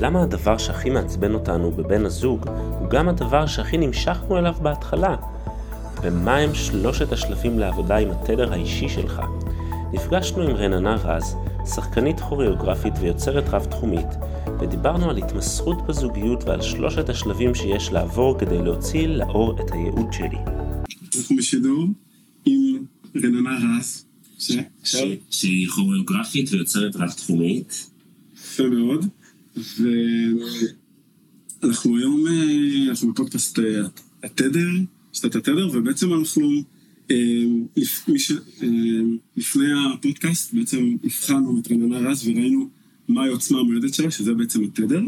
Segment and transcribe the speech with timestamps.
[0.00, 2.48] למה הדבר שהכי מעצבן אותנו בבן הזוג
[2.80, 5.16] הוא גם הדבר שהכי נמשכנו אליו בהתחלה?
[6.02, 9.22] ומה הם שלושת השלבים לעבודה עם התדר האישי שלך?
[9.92, 11.36] נפגשנו עם רננה רז,
[11.74, 14.06] שחקנית כוריאוגרפית ויוצרת רב-תחומית,
[14.60, 20.38] ודיברנו על התמסכות בזוגיות ועל שלושת השלבים שיש לעבור כדי להוציא לאור את הייעוד שלי.
[21.16, 21.86] אנחנו בשידור
[22.44, 22.84] עם
[23.24, 24.04] רננה רז,
[25.30, 27.90] שהיא כוריאוגרפית ויוצרת רב-תחומית.
[28.36, 29.19] יפה מאוד.
[29.56, 29.96] ואנחנו
[31.96, 33.82] היום, אה, אנחנו בפודקאסט אה,
[34.22, 34.68] התדר,
[35.12, 36.62] שיטת התדר, ובעצם אנחנו,
[37.10, 37.42] אה,
[39.36, 42.68] לפני הפודקאסט, בעצם הבחנו את רננה רז וראינו
[43.08, 45.02] מהי עוצמה המולדת שלה, שזה בעצם התדר,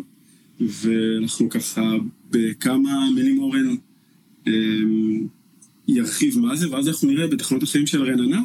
[0.61, 1.94] ואנחנו ככה
[2.31, 3.77] בכמה מילים אורן
[5.88, 8.42] ירחיב מה זה, ואז אנחנו נראה בתחנות החיים של רננה,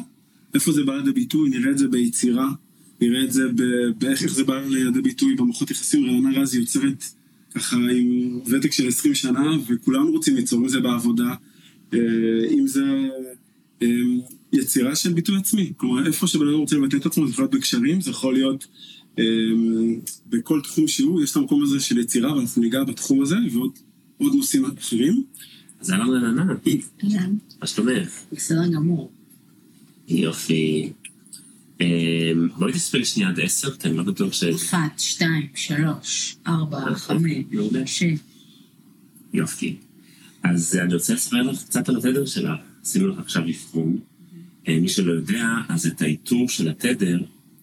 [0.54, 2.48] איפה זה בא לידי ביטוי, נראה את זה ביצירה.
[3.00, 3.42] נראה את זה
[3.98, 6.04] באיך זה בא לידי ביטוי במערכות יחסים.
[6.04, 7.04] רעננה רז יוצרת
[7.54, 11.34] ככה עם ותק של 20 שנה, וכולנו רוצים ליצור, עם זה בעבודה,
[11.92, 12.84] אם אה, זה
[13.82, 13.88] אה,
[14.52, 15.72] יצירה של ביטוי עצמי.
[15.76, 18.66] כלומר, איפה שבן אדם רוצה לבטא את עצמו, זה יכול להיות בקשרים, זה יכול להיות
[19.18, 19.24] אה,
[20.26, 24.64] בכל תחום שהוא, יש את המקום הזה של יצירה, ואנחנו ניגע בתחום הזה, ועוד נושאים
[24.64, 25.22] אחרים.
[25.80, 26.54] אז אהלן רעננה.
[27.04, 27.34] אהלן.
[27.62, 28.08] מה אומרת?
[28.32, 29.10] בסדר גמור.
[30.08, 30.92] יופי.
[32.56, 34.44] בואי תספר שנייה עד עשר, כי אני לא בטוח ש...
[34.44, 37.32] אחת, שתיים, שלוש, ארבע, חמש,
[37.86, 38.04] שש.
[39.32, 39.76] יופי.
[40.42, 42.60] אז אני רוצה לספר לך קצת על התדר שלך.
[42.82, 43.98] עשינו לך עכשיו אבחון.
[44.68, 47.20] אה, מי שלא יודע, אז את האיתור של התדר,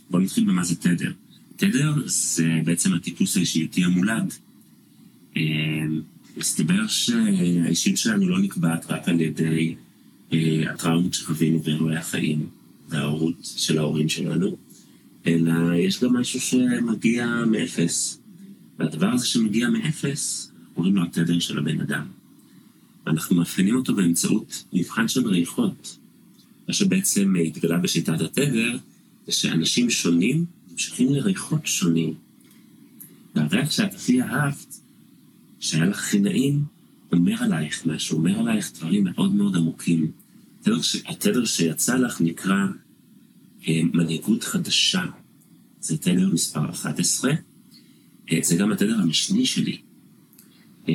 [0.09, 1.11] בואו נתחיל במה זה תדר.
[1.55, 4.33] תדר זה בעצם הטיפוס האישיותי המולד.
[5.35, 6.01] אמ,
[6.37, 9.75] מסתבר שהאישיות שלנו לא נקבעת רק על ידי
[10.33, 12.47] אה, הטראומות שחווינו באירועי החיים.
[12.89, 14.57] וההורות של ההורים שלנו,
[15.27, 18.19] אלא יש גם משהו שמגיע מאפס.
[18.79, 22.05] והדבר הזה שמגיע מאפס, קוראים לו התדר של הבן אדם.
[23.05, 25.97] ואנחנו מאפיינים אותו באמצעות מבחן של ריחות.
[26.67, 28.77] מה שבעצם התגלה בשיטת התדר,
[29.25, 32.13] זה שאנשים שונים נמשכים לריחות שונים.
[33.35, 34.79] והריח שאת הכי אהבת,
[35.59, 36.63] שהיה לך הכי נעים,
[37.11, 40.11] אומר עלייך משהו, אומר עלייך דברים מאוד מאוד עמוקים.
[40.61, 40.95] התדר, ש...
[41.05, 42.55] התדר שיצא לך נקרא
[43.67, 45.05] מנהיגות חדשה.
[45.79, 47.31] זה תדר מספר 11.
[48.31, 49.77] אה, זה גם התדר המשני שלי.
[50.89, 50.93] אה,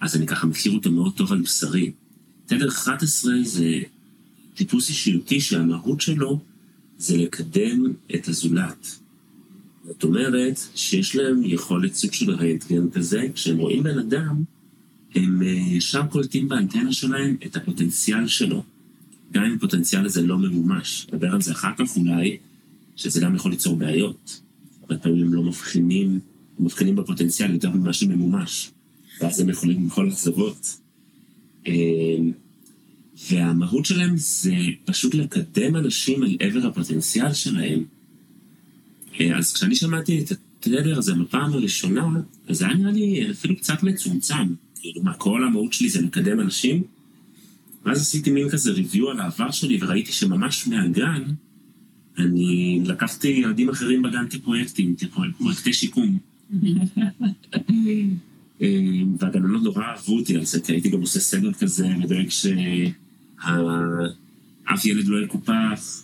[0.00, 1.92] אז אני ככה מכיר אותו מאוד טוב על בשרי.
[2.46, 3.80] תדר 11 זה
[4.54, 6.40] טיפוס אישיותי שהמהות שלו
[6.98, 8.98] זה לקדם את הזולת.
[9.84, 14.42] זאת אומרת שיש להם יכולת סוג של רנטגן כזה, כשהם רואים בן אדם,
[15.14, 18.64] הם ישר קולטים באנטנה שלהם את הפוטנציאל שלו.
[19.32, 21.06] גם אם הפוטנציאל הזה לא ממומש.
[21.12, 22.36] נדבר על זה אחר כך אולי,
[22.96, 24.40] שזה גם יכול ליצור בעיות.
[24.82, 26.20] הרבה פעמים הם לא מבחינים,
[26.58, 28.70] הם מבחינים בפוטנציאל יותר ממה שממומש.
[29.20, 30.76] ואז הם יכולים לכל אכזבות.
[31.66, 32.32] אמ,
[33.30, 37.84] והמהות שלהם זה פשוט לקדם אנשים אל עבר הפוטנציאל שלהם.
[39.20, 42.06] אה, אז כשאני שמעתי את התדר הזה בפעם הראשונה,
[42.48, 44.54] אז זה היה נראה לי אפילו קצת מצומצם.
[44.80, 46.82] כאילו, מה, כל המהות שלי זה לקדם אנשים?
[47.88, 51.22] ואז עשיתי מין כזה ריוויו על העבר שלי, וראיתי שממש מהגן,
[52.18, 56.18] אני לקחתי ילדים אחרים בגן כפרויקטים, כפרויקטי שיקום.
[58.62, 58.68] אה,
[59.18, 62.54] והגננות נורא אהבו אותי על זה, כי הייתי גם עושה סדר כזה, ודואג שאף
[64.84, 66.02] ילד לא יקופח,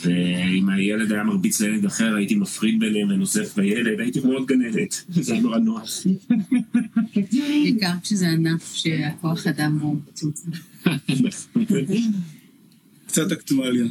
[0.00, 5.32] ואם הילד היה מרביץ לילד אחר, הייתי מפריד ביניהם ונוסף בילד, הייתי מאוד גננת, זה
[5.32, 5.90] היה נורא נוח.
[7.32, 10.50] בעיקר כשזה ענף שהכוח אדם הוא מצומצם.
[13.06, 13.84] קצת אקטואליה.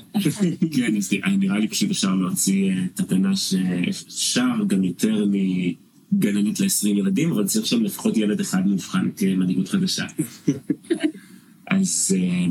[0.76, 7.32] כן, אז נראה לי פשוט אפשר להוציא אה, תקנה שאפשר גם יותר מגננת ל-20 ילדים,
[7.32, 10.06] אבל צריך שם לפחות ילד אחד מבחן כמנהיגות חדשה.
[11.72, 12.46] אז אה,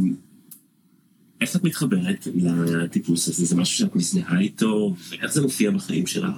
[1.41, 3.45] איך את מתחברת לטיפוס הזה?
[3.45, 4.97] זה משהו שאת מזדהה איתו?
[5.09, 6.35] ואיך זה מופיע בחיים שלך?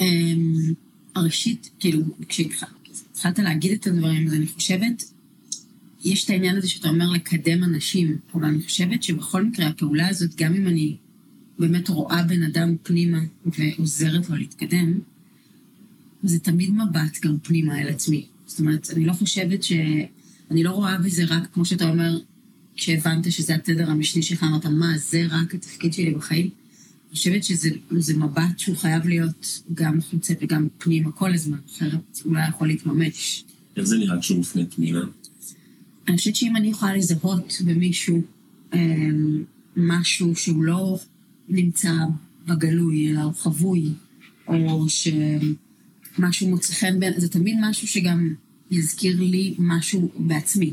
[0.00, 0.72] אמ,
[1.16, 5.12] ראשית, כאילו, כשהתחלת להגיד את הדברים, אז אני חושבת,
[6.04, 10.34] יש את העניין הזה שאתה אומר לקדם אנשים, אבל אני חושבת שבכל מקרה הפעולה הזאת,
[10.34, 10.96] גם אם אני
[11.58, 15.00] באמת רואה בן אדם פנימה ועוזרת לו להתקדם,
[16.22, 18.26] זה תמיד מבט גם פנימה אל עצמי.
[18.46, 19.72] זאת אומרת, אני לא חושבת ש...
[20.50, 22.18] אני לא רואה בזה רק, כמו שאתה אומר,
[22.76, 26.50] כשהבנת שזה התדר המשני שלך, אמרת, מה, זה רק התפקיד שלי בחיים?
[27.10, 32.34] אני חושבת שזה מבט שהוא חייב להיות גם חוצה וגם פנימה כל הזמן, אחרת הוא
[32.34, 33.44] לא יכול להתממש.
[33.76, 35.00] איך זה נראה כשהוא מופנה פנימה?
[36.08, 38.22] אני חושבת שאם אני יכולה לזהות במישהו
[38.74, 38.78] אה,
[39.76, 40.98] משהו שהוא לא
[41.48, 41.92] נמצא
[42.46, 43.92] בגלוי, אלא הוא חבוי,
[44.48, 48.34] או שמשהו מוצא חן בין, זה תמיד משהו שגם
[48.70, 50.72] יזכיר לי משהו בעצמי.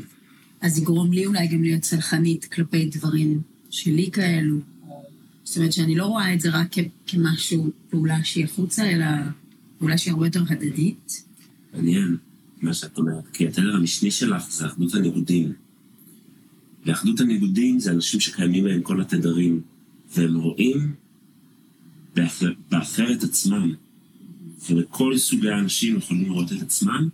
[0.64, 3.40] אז יגרום לי אולי גם להיות סלחנית כלפי דברים
[3.70, 4.56] שלי כאלו.
[5.44, 6.74] זאת אומרת שאני לא רואה את זה רק
[7.06, 9.06] כמשהו, פעולה שהיא החוצה, אלא
[9.78, 11.24] פעולה שהיא הרבה יותר הדדית.
[11.74, 12.16] מעניין
[12.62, 15.52] מה שאת אומרת, כי התדר המשני שלך זה אחדות הניגודים.
[16.86, 19.60] ואחדות הניגודים זה אנשים שקיימים בהם כל התדרים,
[20.16, 20.94] והם רואים
[22.14, 23.74] באחר, באחר עצמם,
[24.70, 27.08] ולכל סוגי האנשים יכולים לראות את עצמם.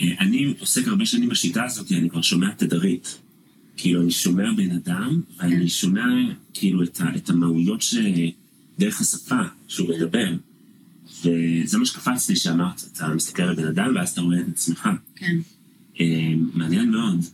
[0.00, 3.18] אה, אני עוסק הרבה שנים בשיטה הזאת, אני כבר שומע תדרית.
[3.76, 5.68] כאילו, אני שומע בן אדם, ואני כן.
[5.68, 6.04] שומע
[6.54, 10.34] כאילו את, ה, את המהויות שדרך השפה שהוא מדבר.
[11.24, 14.88] וזה מה שקפץ לי שאמרת, אתה מסתכל על בן אדם ואז אתה רואה את עצמך.
[15.16, 15.36] כן.
[16.00, 17.24] אה, מעניין מאוד.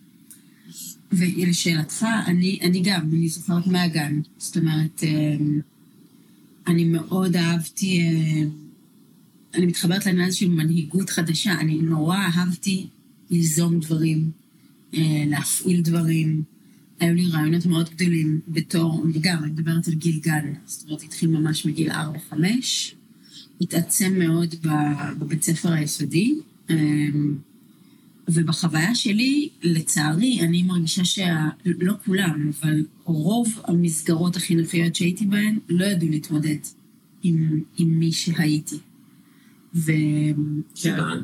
[1.13, 4.21] ולשאלתך, אני, אני גם, אני זוכרת מהגן.
[4.39, 5.37] זאת אומרת, אה,
[6.67, 8.43] אני מאוד אהבתי, אה,
[9.55, 11.53] אני מתחברת לעניין של מנהיגות חדשה.
[11.61, 12.87] אני נורא אהבתי
[13.31, 14.31] ליזום דברים,
[15.27, 16.43] להפעיל דברים.
[17.01, 20.53] היו לי רעיונות מאוד גדולים בתור, וגם, אני מדברת על גיל גן.
[20.67, 21.95] זאת אומרת, התחיל ממש מגיל 4-5.
[23.61, 24.55] התעצם מאוד
[25.19, 26.35] בבית ספר היסודי.
[28.29, 36.09] ובחוויה שלי, לצערי, אני מרגישה שלא כולם, אבל רוב המסגרות החינוכיות שהייתי בהן לא ידעו
[36.09, 36.57] להתמודד
[37.23, 38.77] עם, עם מי שהייתי.
[39.75, 39.93] ו...
[40.75, 41.15] שמה?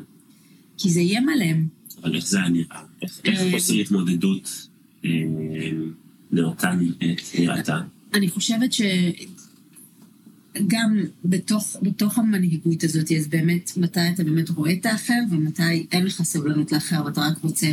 [0.77, 1.67] כי זה איים עליהם.
[2.03, 2.83] אבל איך זה היה נראה?
[3.01, 4.67] איך אה, חוסר התמודדות
[6.31, 7.81] לאותן אה, נראתה?
[8.13, 8.81] אני חושבת ש...
[10.67, 16.05] גם בתוך, בתוך המנהיגות הזאת, אז באמת, מתי אתה באמת רואה את האחר, ומתי אין
[16.05, 17.67] לך סבלנות לאחר, ואתה רק רוצה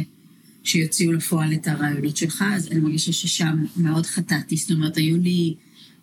[0.65, 4.57] שיוציאו לפועל את הרעיונות שלך, אז אני מרגישה ששם מאוד חטאתי.
[4.57, 5.55] זאת אומרת, היו לי,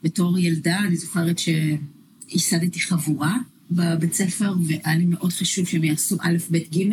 [0.03, 3.37] בתור ילדה, אני זוכרת שייסדתי חבורה
[3.71, 6.89] בבית ספר, והיה לי מאוד חשוב שהם יעשו א', ב', ג',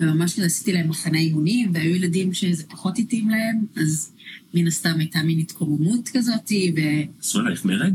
[0.00, 4.12] וממש כזה עשיתי להם מחנה אימונים, והיו ילדים שזה פחות התאים להם, אז
[4.54, 6.80] מן הסתם הייתה מין התקוממות כזאת, ו...
[7.20, 7.94] עשו עלייך מרד?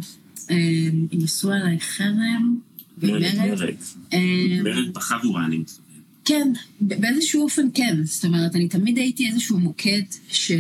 [0.50, 2.60] הם עשו עליי חרם.
[3.04, 3.76] מרד, מרד.
[4.64, 5.86] מרד בחבורה, אני מתכוון.
[6.26, 8.04] כן, באיזשהו אופן כן.
[8.04, 10.52] זאת אומרת, אני תמיד הייתי איזשהו מוקד ש...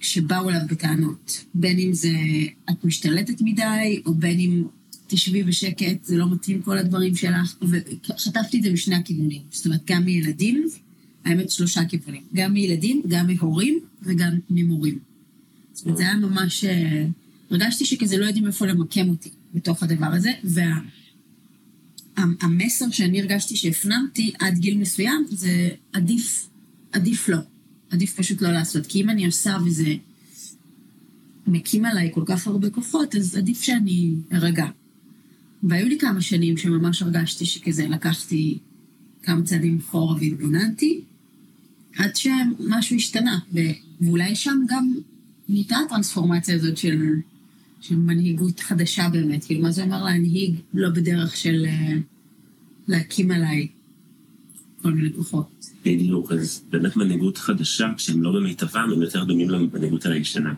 [0.00, 1.44] שבאו אליו בטענות.
[1.54, 2.12] בין אם זה
[2.70, 4.64] את משתלטת מדי, או בין אם
[5.06, 9.42] תשבי בשקט, זה לא מתאים כל הדברים שלך, וחטפתי את זה משני הכיוונים.
[9.50, 10.68] זאת אומרת, גם מילדים,
[11.24, 12.22] האמת שלושה כיוונים.
[12.34, 14.98] גם מילדים, גם מהורים וגם ממורים.
[15.72, 16.64] זאת אומרת, זה היה ממש...
[16.64, 17.06] אה,
[17.50, 20.30] הרגשתי שכזה לא יודעים איפה למקם אותי בתוך הדבר הזה,
[22.16, 26.48] והמסר וה, שאני הרגשתי שהפנמתי עד גיל מסוים זה עדיף,
[26.92, 27.38] עדיף לא.
[27.90, 28.86] עדיף פשוט לא לעשות.
[28.86, 29.94] כי אם אני עושה וזה
[31.46, 34.66] מקים עליי כל כך הרבה כוחות, אז עדיף שאני ארגע.
[35.62, 38.58] והיו לי כמה שנים שממש הרגשתי שכזה לקחתי
[39.22, 41.00] כמה צעדים אחורה והתבוננתי,
[41.96, 43.38] עד שמשהו השתנה,
[44.00, 44.94] ואולי שם גם
[45.48, 47.14] נהייתה הטרנספורמציה הזאת של
[47.80, 51.92] של מנהיגות חדשה באמת, כאילו מה זה אומר להנהיג לא בדרך של אה,
[52.88, 53.68] להקים עליי
[54.82, 55.66] כל מיני כוחות.
[55.84, 60.54] בדיוק, אז באמת מנהיגות חדשה, כשהם לא במיטבם, הם יותר דומים למנהיגות הישנה.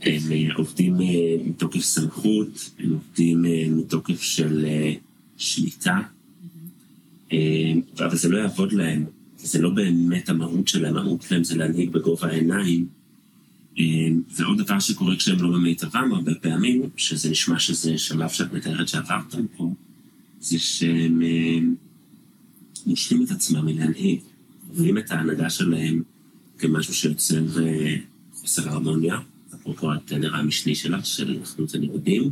[0.00, 3.44] הם אה, עובדים אה, מתוקף סמכות, הם עובדים
[3.76, 4.66] מתוקף של
[5.36, 5.98] שליטה,
[7.98, 9.04] אבל זה לא יעבוד להם,
[9.36, 12.86] זה לא באמת המהות שלהם, המהות שלהם זה להנהיג בגובה העיניים.
[14.30, 18.88] זה עוד דבר שקורה כשהם לא במיטבם הרבה פעמים, שזה נשמע שזה שלב שאת מתארת
[18.88, 19.74] שעברתם פה,
[20.40, 21.22] זה שהם
[22.86, 24.20] מושלים את עצמם מלהנהיג,
[24.68, 26.02] עוברים את ההנהגה שלהם
[26.58, 27.44] כמשהו שיוצר
[28.34, 29.18] חוסר הרמוניה,
[29.70, 32.30] אפרופו התדר המשני שלך, של אחדות הניגודים,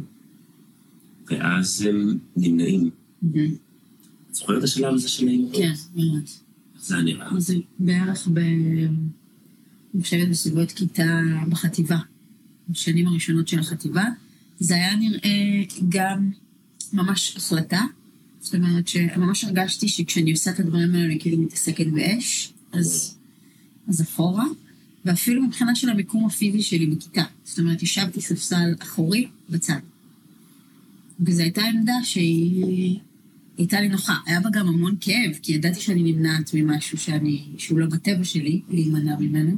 [1.31, 2.91] ואז הם נמנעים.
[3.21, 5.57] את זוכרת את השלב הזה של נעימות?
[5.57, 6.31] כן, באמת.
[6.75, 7.41] איך זה נראה?
[7.41, 8.39] זה בערך ב...
[9.95, 11.99] אני חושבת בסביבות כיתה בחטיבה,
[12.69, 14.05] בשנים הראשונות של החטיבה.
[14.59, 16.31] זה היה נראה גם
[16.93, 17.81] ממש החלטה.
[18.41, 23.19] זאת אומרת שממש הרגשתי שכשאני עושה את הדברים האלה אני כאילו מתעסקת באש, אז,
[23.89, 24.45] אז אחורה.
[25.09, 27.23] ואפילו מבחינה של המיקום הפיזי שלי בכיתה.
[27.45, 29.79] זאת אומרת, ישבתי ספסל אחורי בצד.
[31.21, 32.99] וזו הייתה עמדה שהיא
[33.59, 34.17] הייתה לי נוחה.
[34.27, 38.61] היה בה גם המון כאב, כי ידעתי שאני נמנעת ממשהו שאני, שהוא לא בטבע שלי,
[38.69, 39.57] להימנע ממנו.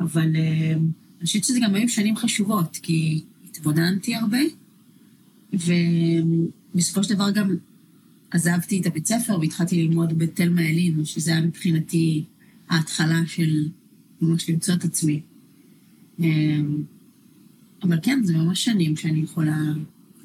[0.00, 0.72] אבל אה,
[1.18, 4.38] אני חושבת שזה גם היו שנים חשובות, כי התבוננתי הרבה,
[5.52, 7.56] ובסופו של דבר גם
[8.30, 12.24] עזבתי את הבית ספר והתחלתי ללמוד בתלמה ילין, שזה היה מבחינתי
[12.68, 13.68] ההתחלה של
[14.20, 15.20] ממש למצוא את עצמי.
[16.20, 16.26] אה,
[17.82, 19.56] אבל כן, זה ממש שנים שאני יכולה...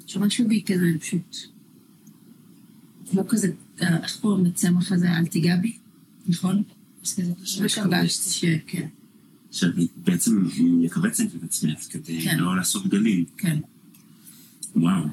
[0.06, 1.36] שמשהו בי כזה פשוט...
[3.10, 5.10] כמו כזה, אה, איך קוראים לצמח הזה?
[5.10, 5.76] אל תיגע בי,
[6.28, 6.62] נכון?
[7.58, 8.86] ממש הרגשתי שכן,
[9.50, 12.38] שבעצם מכווצת את עצמך כדי כן.
[12.38, 13.24] לא לעשות גלים.
[13.36, 13.58] כן.
[14.76, 15.04] וואו.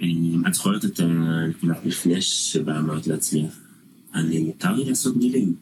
[0.00, 3.58] אמ, את זוכרת את הנקודת מפגש שבה אמרת לעצמך,
[4.14, 5.54] אני מותר לי לעשות גלים.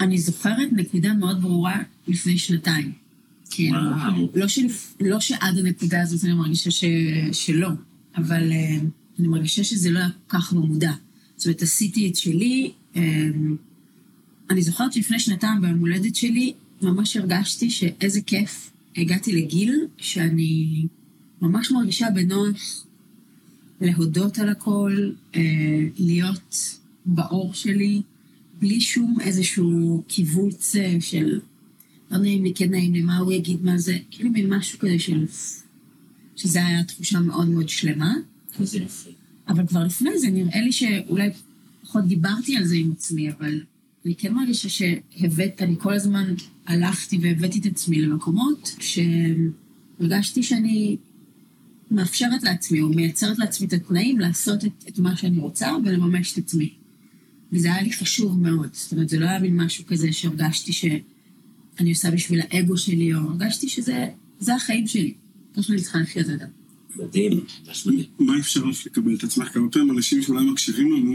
[0.00, 2.92] אני זוכרת נקודה מאוד ברורה לפני שנתיים.
[3.50, 3.78] כאילו.
[4.34, 4.96] לא, שלפ...
[5.00, 6.84] לא שעד הנקודה הזאת אני מרגישה ש...
[7.32, 7.68] שלא,
[8.16, 8.78] אבל אה,
[9.18, 10.92] אני מרגישה שזה לא היה כל כך במודע.
[11.36, 12.72] זאת אומרת, עשיתי את שלי.
[12.96, 13.02] אה,
[14.50, 16.52] אני זוכרת שלפני שנתיים ביום הולדת שלי,
[16.82, 20.86] ממש הרגשתי שאיזה כיף הגעתי לגיל שאני
[21.42, 22.86] ממש מרגישה בנוח
[23.80, 25.40] להודות על הכל, אה,
[25.98, 28.02] להיות באור שלי,
[28.60, 31.40] בלי שום איזשהו קיבוץ אה, של
[32.10, 34.98] לא נעים לי, כן נעים לי, מה הוא יגיד, מה זה, כאילו מין משהו כזה
[34.98, 35.26] של...
[36.36, 38.14] שזה היה תחושה מאוד מאוד שלמה.
[39.48, 41.30] אבל כבר לפני זה נראה לי שאולי
[41.82, 43.60] פחות דיברתי על זה עם עצמי, אבל
[44.04, 46.34] אני כן מרגישה שהבאת, אני כל הזמן
[46.66, 50.96] הלכתי והבאתי את עצמי למקומות שהרגשתי שאני
[51.90, 56.38] מאפשרת לעצמי, או מייצרת לעצמי את התנאים לעשות את, את מה שאני רוצה ולממש את
[56.38, 56.79] עצמי.
[57.52, 58.68] וזה היה לי חשוב מאוד.
[58.72, 63.18] זאת אומרת, זה לא היה מין משהו כזה שהרגשתי שאני עושה בשביל האגו שלי, או
[63.18, 64.06] הרגשתי שזה
[64.40, 65.14] זה החיים שלי.
[65.56, 66.44] ככה אני צריכה לחיות את זה.
[66.96, 67.40] מדהים.
[68.18, 69.48] מה אפשר לך לקבל את עצמך?
[69.48, 71.14] כמה פעמים אנשים שאולי מקשיבים לנו,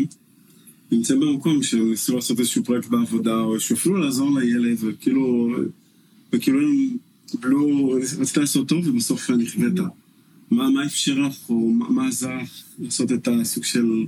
[0.92, 5.56] נמצאים במקום שהם ניסו לעשות איזשהו פרויקט בעבודה, או שאפילו לעזור לילד, וכאילו,
[6.34, 6.98] וכאילו הם
[7.44, 9.74] לא, רצית לעשות טוב ובסוף נכווית.
[10.52, 12.38] מה, מה אפשר לך, או מה, עזר
[12.80, 14.06] לעשות את הסוג של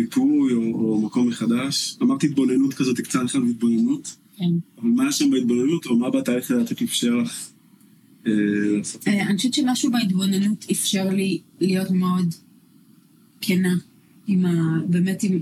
[0.00, 1.96] ריפוי, או, או מקום מחדש?
[2.02, 4.44] אמרתי התבוננות כזאת, קצת אחד התבוננות, כן.
[4.78, 7.48] אבל מה היה שם בהתבוננות, או מה בתהליך לדעתך אפשר לך
[8.26, 8.32] אה,
[8.76, 9.08] לעשות?
[9.08, 12.34] אה, אני חושבת שמשהו בהתבוננות אפשר לי להיות מאוד
[13.40, 13.74] כנה
[14.26, 14.78] עם ה...
[14.88, 15.38] באמת עם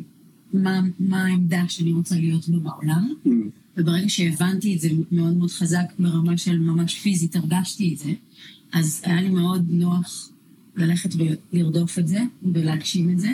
[0.53, 3.15] מה, מה העמדה שאני רוצה להיות בה בעולם.
[3.27, 3.31] Mm,
[3.77, 8.13] וברגע שהבנתי את זה מאוד מאוד חזק ברמה של ממש פיזית, הרגשתי את זה,
[8.73, 10.31] אז היה לי מאוד נוח
[10.77, 11.11] ללכת
[11.53, 12.21] ולרדוף את זה
[12.53, 13.31] ולהגשים את זה.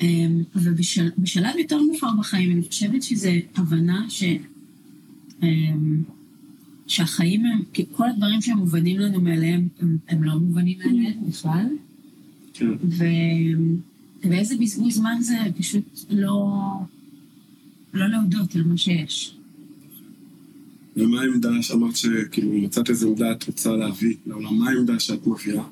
[0.00, 4.24] אמ, ובשלב יותר מאוחר בחיים, אני חושבת שזו הבנה ש...
[5.42, 6.02] אמ,
[6.86, 11.66] שהחיים הם, כי כל הדברים שהם מובנים לנו מאליהם, הם, הם לא מובנים מאליהם בכלל.
[12.54, 12.70] כן.
[12.84, 13.04] ו...
[14.22, 16.52] ואיזה בזבוז זמן זה פשוט לא,
[17.94, 19.36] לא להודות על מה שיש.
[20.96, 24.58] ומה העמדה שאמרת שכאילו מצאת איזה עמדה את רוצה להביא לעולם?
[24.58, 25.64] מה העמדה שאת מביאה?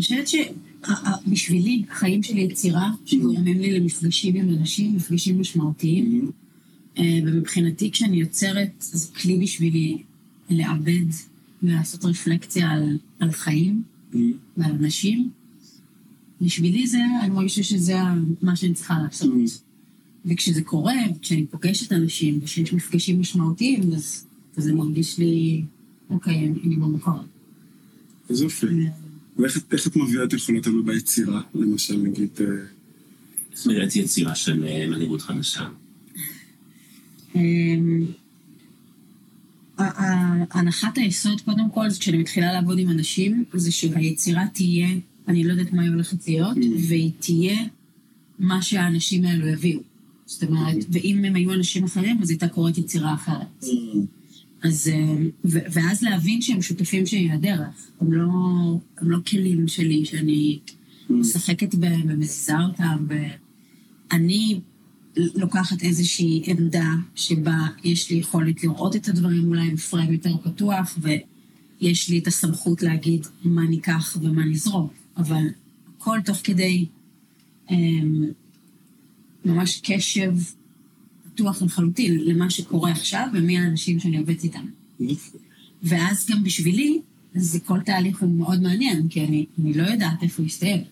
[0.00, 6.30] חושבת שבשבילי, החיים שלי יצירה, שגורמים לי למפגשים עם אנשים, מפגשים משמעותיים.
[6.98, 10.02] אה, ומבחינתי, כשאני יוצרת, זה כלי בשבילי
[10.50, 11.06] לעבד
[11.62, 13.82] ולעשות רפלקציה על, על חיים
[14.56, 15.30] ועל אנשים.
[16.40, 17.96] בשבילי זה, אני מרגישה שזה
[18.42, 19.30] מה שאני צריכה לעשות.
[20.24, 24.26] וכשזה קורה, כשאני פוגשת אנשים, וכשיש מפגשים משמעותיים, אז
[24.56, 25.64] זה מרגיש לי,
[26.10, 27.18] אוקיי, אני במקום.
[28.30, 28.66] אז יופי.
[29.42, 31.40] ואיך את- מביאה את יכולות האלו ביצירה?
[31.54, 32.28] למשל, נגיד...
[32.40, 32.46] אה,
[33.52, 35.68] איך נראית יצירה של אה, מנהיגות חדשה?
[37.34, 38.04] אמ,
[40.50, 44.88] הנחת היסוד, קודם כל, זה כשאני מתחילה לעבוד עם אנשים, זה שהיצירה תהיה,
[45.28, 46.56] אני לא יודעת מה היא הולכת להיות,
[46.88, 47.58] והיא תהיה
[48.38, 49.80] מה שהאנשים האלו יביאו.
[50.26, 53.64] זאת אומרת, ואם הם היו אנשים אחרים, אז הייתה קורית יצירה אחרת.
[54.62, 55.14] אז, אה,
[55.44, 57.86] ו- ואז להבין שהם שותפים שלי לדרך.
[58.00, 58.28] הם לא,
[58.98, 60.58] הם לא כלים שלי שאני
[61.10, 63.06] משחקת בהם ומזיזה אותם.
[64.10, 64.60] ואני
[65.16, 72.08] לוקחת איזושהי עמדה שבה יש לי יכולת לראות את הדברים אולי בפריים יותר פתוח, ויש
[72.08, 74.88] לי את הסמכות להגיד מה ניקח ומה נזרום.
[75.16, 75.44] אבל
[75.96, 76.86] הכל תוך כדי
[77.70, 78.24] אמ,
[79.44, 80.32] ממש קשב
[81.40, 84.66] פתוח לחלוטין למה שקורה עכשיו ומי האנשים שאני עובדת איתם.
[85.82, 87.00] ואז גם בשבילי,
[87.34, 90.82] זה כל תהליך הוא מאוד מעניין, כי אני, אני לא יודעת איפה הוא יסתיים.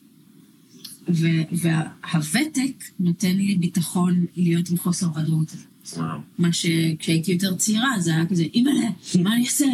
[1.52, 5.64] והוותק נותן לי ביטחון להיות עם חוסר ודאות הזה.
[5.96, 6.18] וואו.
[6.38, 8.88] מה שכשהייתי יותר צעירה, זה היה כזה, אימא'לה,
[9.22, 9.66] מה אני אעשה?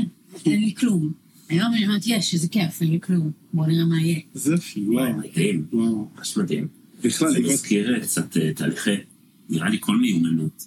[0.46, 1.12] אין לי כלום.
[1.48, 4.20] היום אני אומרת, יש, איזה כיף, אין לי כלום, בוא נראה מה יהיה.
[4.34, 5.16] זה יופי, וואו.
[5.16, 6.08] מדהים, וואו.
[6.18, 6.68] ממש מדהים.
[7.04, 7.40] בכלל, זה.
[7.40, 8.90] מזכיר קצת אה, תהליכי,
[9.48, 10.66] נראה לי כל מיומנות,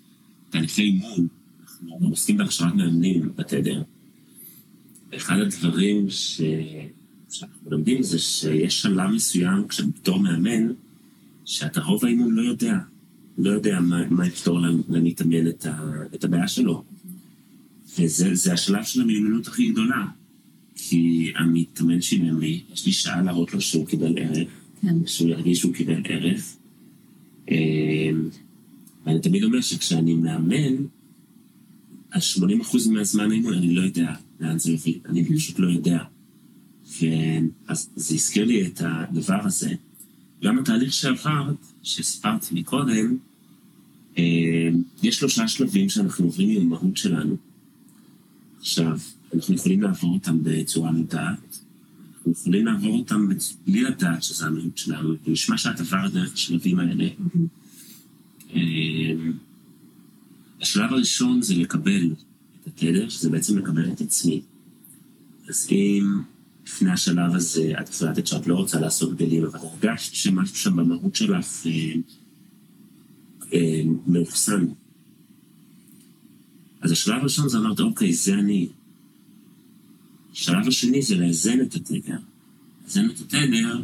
[0.49, 1.27] תהליכי אימון,
[1.91, 3.83] אנחנו עוסקים בהכשרת מאמנים בתדר.
[5.15, 6.41] אחד הדברים ש...
[7.31, 10.67] שאנחנו לומדים זה שיש שלב מסוים, כשבתור מאמן,
[11.45, 12.75] שאתה רוב האימון לא יודע,
[13.37, 15.91] לא יודע מה, מה יפתור למתאמן את, ה...
[16.15, 16.83] את הבעיה שלו.
[17.99, 20.05] וזה זה השלב של המיומנות הכי גדולה.
[20.75, 24.47] כי המתאמן שילם לי, יש לי שעה להראות לו שהוא קיבל ערך,
[24.81, 25.05] כן.
[25.05, 26.55] שהוא ירגיש שהוא קיבל ערך.
[29.07, 30.75] ואני תמיד אומר שכשאני מאמן,
[32.11, 36.03] על 80% מהזמן האימון אני לא יודע לאן זה יוביל, אני פשוט לא יודע.
[37.67, 39.73] אז זה הזכיר לי את הדבר הזה.
[40.43, 43.17] גם התהליך שעברת, שהספרתי מקודם,
[44.17, 44.23] אמ,
[45.03, 47.35] יש שלושה שלבים שאנחנו עוברים עם המהות שלנו.
[48.59, 48.99] עכשיו,
[49.33, 51.59] אנחנו יכולים לעבור אותם בצורה מודעת,
[52.17, 53.29] אנחנו יכולים לעבור אותם
[53.67, 57.07] בלי לדעת שזה המהות שלנו, ונשמע שאת עברת דרך השלבים האלה.
[57.35, 57.47] אמ,
[60.61, 62.11] השלב הראשון זה לקבל
[62.61, 64.41] את התדר, שזה בעצם לקבל את עצמי.
[65.49, 66.21] אז אם
[66.67, 71.15] לפני השלב הזה את החלטת שאת לא רוצה לעשות גדלים, אבל הרגשת שמשהו שם במהות
[71.15, 71.93] שלך אה,
[73.53, 74.65] אה, מאוחסן.
[76.81, 78.67] אז השלב הראשון זה אמרת, אוקיי, זה אני.
[80.31, 82.17] השלב השני זה לאזן את התדר.
[82.83, 83.81] לאזן את התדר,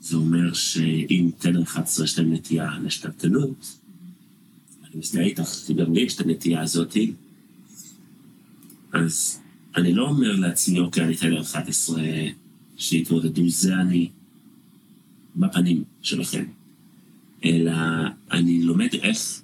[0.00, 3.75] זה אומר שאם תדר 11 יש להם נטייה לשתלטנות,
[4.98, 7.12] מזדהה איתך, כי גם לי יש את הנטייה הזאתי,
[8.92, 9.40] אז
[9.76, 12.02] אני לא אומר לעצמי, אוקיי, אני תדר 11,
[12.76, 14.08] שיתמודדו, זה אני
[15.36, 16.44] בפנים שלכם.
[17.44, 17.72] אלא
[18.32, 19.42] אני לומד איך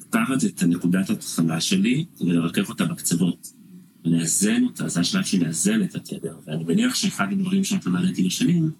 [0.00, 3.52] לקחת את הנקודת התחלה שלי ולרכך אותה בקצוות.
[4.04, 6.36] ולאזן אותה, זה השלב של לאזן את התדר.
[6.46, 8.70] ואני מניח שאחד הדברים שאת למדת עם השנים,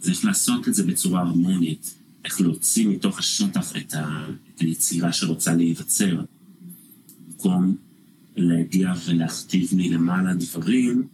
[0.00, 1.99] זה איך לעשות את זה בצורה הרמונית.
[2.24, 6.20] איך להוציא מתוך השטח את, ה, את היצירה שרוצה להיווצר.
[7.28, 7.76] במקום
[8.36, 11.06] להגיע ולהכתיב מלמעלה דברים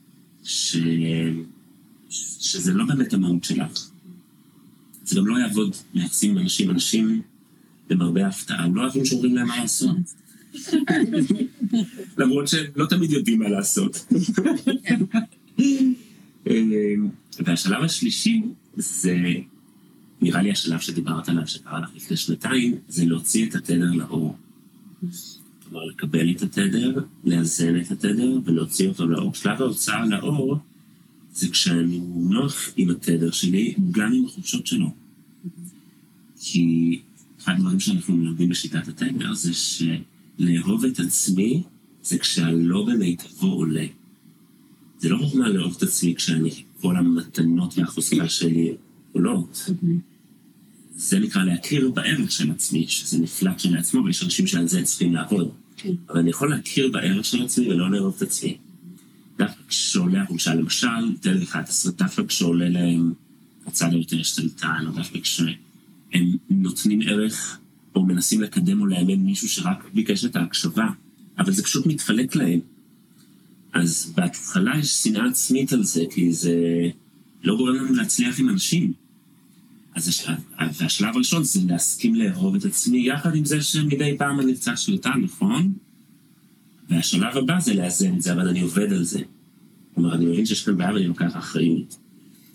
[0.45, 0.77] ש...
[2.41, 3.89] שזה לא באמת המהות שלך.
[5.05, 6.71] זה גם לא יעבוד ביחסים עם אנשים.
[6.71, 7.23] אנשים,
[7.91, 9.97] למרבה ההפתעה, לא אוהבים שאומרים להם מה לעשות.
[12.19, 14.07] למרות שהם לא תמיד יודעים מה לעשות.
[16.47, 18.43] אמ, והשלב השלישי
[18.77, 19.17] זה,
[20.21, 24.37] נראה לי השלב שדיברת עליו, שקרה לך לפני שנתיים, זה להוציא את התדר לאור.
[25.63, 29.35] כלומר, לקבל את התדר, לאזן את התדר ולהוציא אותו לאור.
[29.35, 30.59] שלב ההוצאה לאור
[31.33, 34.95] זה כשאני נוח עם התדר שלי, גם עם החופשות שלו.
[36.41, 37.01] כי
[37.41, 41.63] אחד הדברים שאנחנו מלמדים בשיטת התדר זה שלאהוב את עצמי
[42.03, 43.87] זה כשהלא במיטבו עולה.
[44.99, 46.51] זה לא רק מה לאהוב את עצמי כשאני,
[46.81, 48.75] כל המתנות והחוזקה שלי
[49.17, 49.71] עולות.
[50.97, 55.51] זה נקרא להכיר בערך של עצמי, שזה נפלא כשלעצמו, ויש אנשים שעל זה צריכים לעבוד.
[56.09, 58.57] אבל אני יכול להכיר בערך של עצמי ולא לאהוב את עצמי.
[59.39, 63.13] דווקא כשעולה החולשה, למשל, תל 11, דווקא כשעולה להם
[63.67, 67.59] הצד היותר שתלטן, או דווקא כשהם נותנים ערך,
[67.95, 70.87] או מנסים לקדם או לאמן מישהו שרק ביקש את ההקשבה,
[71.39, 72.61] אבל זה פשוט מתפלק להם.
[73.73, 76.55] אז בהתחלה יש שנאה עצמית על זה, כי זה
[77.45, 78.93] לא גורם לנו להצליח עם אנשים.
[79.97, 80.27] אז הש...
[80.79, 85.11] והשלב הראשון זה להסכים לאהוב את עצמי, יחד עם זה שמדי פעם אני קצת שליטה,
[85.23, 85.73] נכון?
[86.89, 89.21] והשלב הבא זה לאזן את זה, אבל אני עובד על זה.
[89.95, 91.97] כלומר, אני מבין שיש כאן בעיה ואני לוקח אחריות.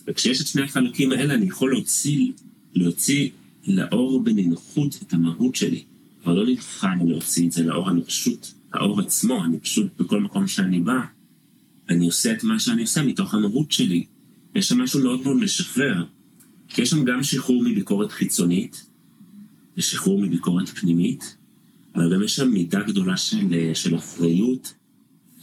[0.07, 2.31] וכשיש את שני החלקים האלה, אני יכול להוציא,
[2.73, 3.29] להוציא
[3.67, 5.83] לאור בנינוחות את המהות שלי.
[6.23, 10.47] כבר לא נבחן להוציא את זה לאור, אני פשוט, האור עצמו, אני פשוט, בכל מקום
[10.47, 10.99] שאני בא,
[11.89, 14.05] אני עושה את מה שאני עושה מתוך המהות שלי.
[14.55, 16.03] יש שם משהו מאוד מאוד משחרר.
[16.73, 18.85] כי יש שם גם שחרור מביקורת חיצונית,
[19.77, 21.37] ושחרור מביקורת פנימית,
[21.95, 24.73] אבל גם יש שם מידה גדולה של, של אחריות,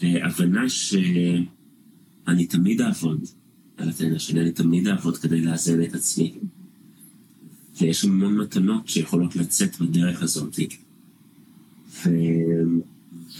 [0.02, 3.24] והבנה שאני תמיד אעבוד
[3.76, 6.34] על התנא שלי, אני תמיד אעבוד כדי לאזן את עצמי.
[7.80, 10.56] ויש שם המון מתנות שיכולות לצאת בדרך הזאת.
[12.04, 12.10] ו...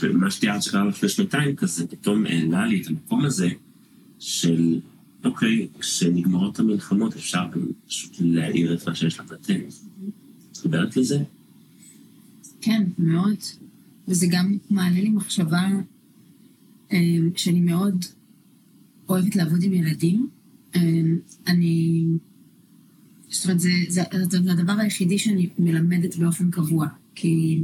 [0.01, 3.49] ומה שתיארת שקרה לפני שנתיים כזה, פתאום העלה לי את המקום הזה
[4.19, 4.81] של,
[5.25, 9.55] אוקיי, כשנגמרות המלחמות אפשר גם פשוט להעיר את מה שיש לך לתת.
[10.51, 11.23] מתחברת לזה?
[12.61, 13.37] כן, מאוד.
[14.09, 15.69] וזה גם מעלה לי מחשבה
[16.93, 16.99] אה,
[17.37, 18.05] שאני מאוד
[19.09, 20.29] אוהבת לעבוד עם ילדים.
[20.77, 20.81] אה,
[21.47, 22.05] אני...
[23.31, 26.87] זאת אומרת, זה, זה, זה, זה הדבר היחידי שאני מלמדת באופן קבוע.
[27.15, 27.63] כי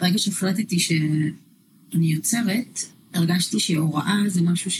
[0.00, 2.78] ברגע שהחלטתי שאני יוצרת,
[3.14, 4.70] הרגשתי שהוראה זה משהו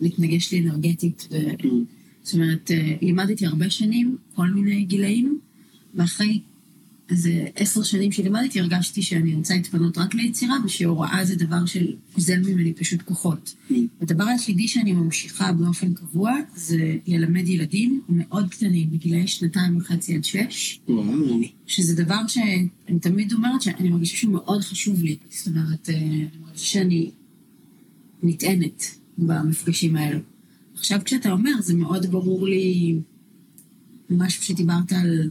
[0.00, 1.28] להתנגש לי אנרגטית.
[1.30, 1.36] ו...
[2.24, 5.38] זאת אומרת, אה, לימדתי הרבה שנים, כל מיני גילאים,
[5.94, 6.40] ואחרי
[7.10, 12.72] איזה עשר שנים שלימדתי, הרגשתי שאני רוצה להתפנות רק ליצירה, ושהוראה זה דבר שגוזל ממני
[12.72, 13.54] פשוט כוחות.
[14.00, 20.24] הדבר היחידי שאני ממשיכה באופן קבוע, זה ללמד ילדים מאוד קטנים, בגילאי שנתיים וחצי עד
[20.24, 20.80] שש.
[21.66, 25.16] שזה דבר שאני תמיד אומרת שאני מרגישה שהוא מאוד חשוב לי.
[25.30, 27.10] זאת אומרת, אני מרגישה שאני
[28.22, 30.18] נטענת במפגשים האלו.
[30.74, 32.98] עכשיו כשאתה אומר, זה מאוד ברור לי
[34.10, 35.30] משהו שדיברת על,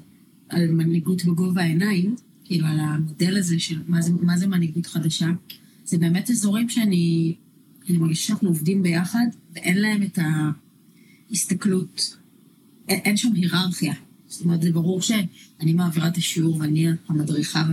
[0.50, 5.28] על מנהיגות בגובה העיניים, כאילו על המודל הזה של מה זה, מה זה מנהיגות חדשה.
[5.86, 7.36] זה באמת אזורים שאני
[7.90, 10.20] אני מרגישה שאנחנו עובדים ביחד, ואין להם את
[11.30, 12.18] ההסתכלות,
[12.90, 13.94] אין, אין שם היררכיה.
[14.28, 17.70] זאת אומרת, זה ברור שאני מעבירה את השיעור ואני המדריכה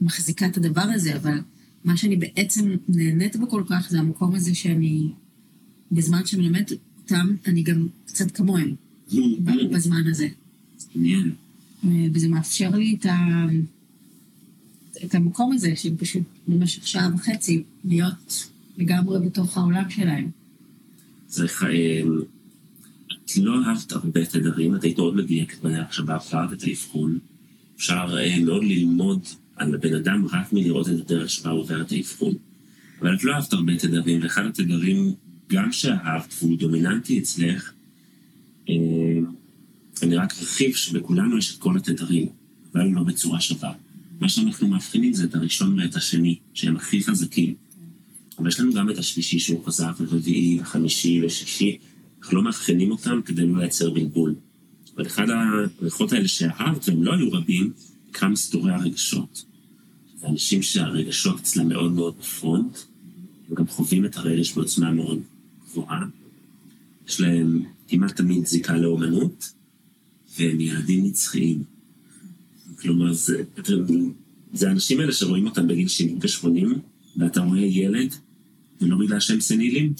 [0.00, 1.38] ומחזיקה את הדבר הזה, אבל
[1.84, 5.12] מה שאני בעצם נהנית בו כל כך זה המקום הזה שאני,
[5.92, 6.72] בזמן שמלמדת
[7.02, 8.74] אותם, אני גם קצת כמוהם.
[9.72, 10.28] בזמן הזה.
[10.94, 11.32] מעניין.
[12.14, 13.16] וזה מאפשר לי את, ה...
[15.04, 18.48] את המקום הזה, של פשוט במשך שעה וחצי להיות
[18.78, 20.30] לגמרי בתוך העולם שלהם.
[21.28, 22.02] זה אה,
[23.24, 27.18] את לא אהבת הרבה תדרים, את היית מאוד מדויקת במחשבה, עברת את האבחון.
[27.76, 29.20] אפשר אה, מאוד ללמוד
[29.56, 32.34] על הבן אדם רק מלראות את הדרך שבה הוא עובר את האבחון.
[33.00, 35.14] אבל את לא אהבת הרבה תדרים, ואחד התדרים,
[35.48, 37.72] גם שאהבת והוא דומיננטי אצלך,
[38.68, 38.74] אה,
[40.02, 42.28] אני רק ארחיב שבכולנו יש את כל התדרים,
[42.72, 43.72] אבל לא בצורה שווה.
[44.20, 47.54] מה שאנחנו מאבחנים זה את הראשון ואת השני, שהם הכי חזקים.
[48.38, 51.78] אבל יש לנו גם את השלישי שהוא חזק, ורביעי, וחמישי, ושישי.
[52.20, 54.34] אנחנו לא מאבחנים אותם כדי לא לייצר בלבול.
[54.96, 55.26] אבל אחד
[55.80, 57.72] הריחות האלה שאהבת, והם לא היו רבים,
[58.08, 59.44] נקרא מסתורי הרגשות.
[60.20, 62.78] זה אנשים שהרגשות אצלם מאוד מאוד בפרונט,
[63.48, 65.20] הם גם חווים את הרגש בעוצמה מאוד
[65.78, 66.04] גבוהה.
[67.08, 69.52] יש להם כמעט תמיד זיקה לאומנות,
[70.38, 71.62] והם ילדים נצחיים.
[72.80, 73.42] כלומר, זה,
[74.52, 76.78] זה האנשים האלה שרואים אותם בגיל 70 ו-80,
[77.16, 78.14] ואתה רואה ילד,
[78.80, 79.92] ולא בגלל שהם סנילים,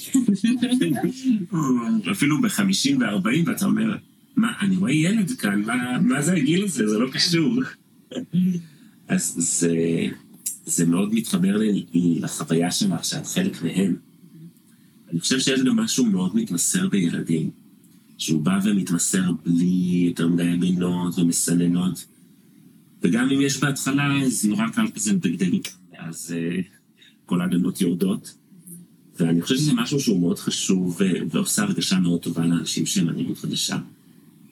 [2.13, 3.97] אפילו ב-50 ו-40, ואתה אומר,
[4.37, 6.89] מה, אני רואה ילד כאן, מה, מה זה הגיל הזה?
[6.89, 7.63] זה לא קשור.
[9.09, 9.77] אז זה,
[10.65, 14.08] זה מאוד מתחבר לי לחוויה שלך, שאת חלק מהם.
[15.13, 17.51] אני חושב שיש גם משהו מאוד מתמסר בילדים,
[18.19, 22.07] שהוא בא ומתמסר בלי יותר מדי אמינות ומסננות,
[23.03, 26.63] וגם אם יש בהתחלה, אז נורא קל כזה לדגדג אותם, ואז uh,
[27.27, 28.35] כל ההגנות יורדות.
[29.21, 33.39] ואני חושב שזה משהו שהוא מאוד חשוב ו- ועושה הרגשה מאוד טובה לאנשים שהם מנהיגות
[33.39, 33.79] חדשה.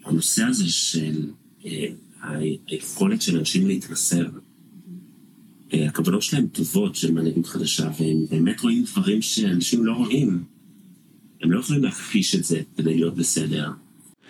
[0.04, 1.30] הנושא הזה של
[1.62, 1.66] uh,
[2.22, 4.28] היכולת של אנשים להתמסר,
[5.72, 10.44] הכוונות שלהם טובות של מנהיגות חדשה, והם באמת רואים דברים שאנשים לא רואים.
[11.42, 13.70] הם לא יכולים להכחיש את זה כדי להיות בסדר.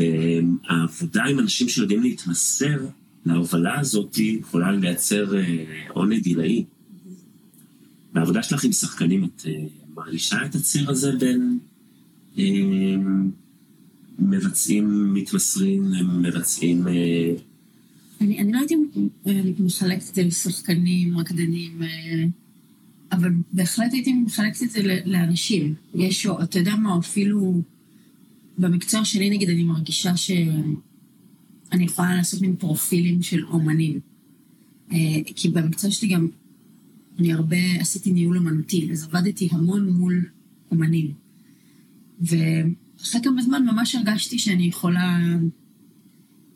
[0.00, 2.86] והעבודה עם אנשים שיודעים להתמסר
[3.26, 6.64] להובלה הזאת יכולה לייצר אה, עונג עילאי.
[8.12, 11.58] בעבודה שלך עם שחקנים את אה, מרגישה את הציר הזה בין
[12.38, 12.44] אה,
[14.18, 16.86] מבצעים מתמסרים למבצעים...
[18.20, 18.76] אני, אני לא הייתי
[19.58, 21.82] מחלקת את זה לשחקנים, רקדנים,
[23.12, 25.74] אבל בהחלט הייתי מחלקת את זה לאנשים.
[25.94, 27.62] יש, אתה יודע מה, אפילו...
[28.60, 34.00] במקצוע שלי, נגיד, אני מרגישה שאני יכולה לעשות מין פרופילים של אומנים.
[34.92, 34.96] אה,
[35.36, 36.28] כי במקצוע שלי גם,
[37.18, 40.24] אני הרבה עשיתי ניהול אומנותי, אז עבדתי המון מול
[40.70, 41.12] אומנים.
[42.20, 45.18] ואחרי כמה זמן ממש הרגשתי שאני יכולה,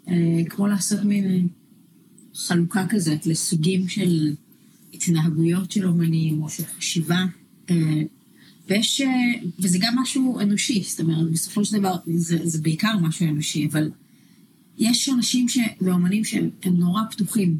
[0.08, 1.48] אה, כמו לעשות מין
[2.34, 4.34] חלוקה כזאת לסוגים של
[4.92, 7.24] התנהגויות של אומנים או של חשיבה.
[8.70, 9.02] אה, ויש,
[9.58, 13.90] וזה גם משהו אנושי, זאת אומרת, בסופו של דבר זה, זה בעיקר משהו אנושי, אבל
[14.78, 15.58] יש אנשים ש...
[15.80, 17.58] ואומנים שהם נורא פתוחים.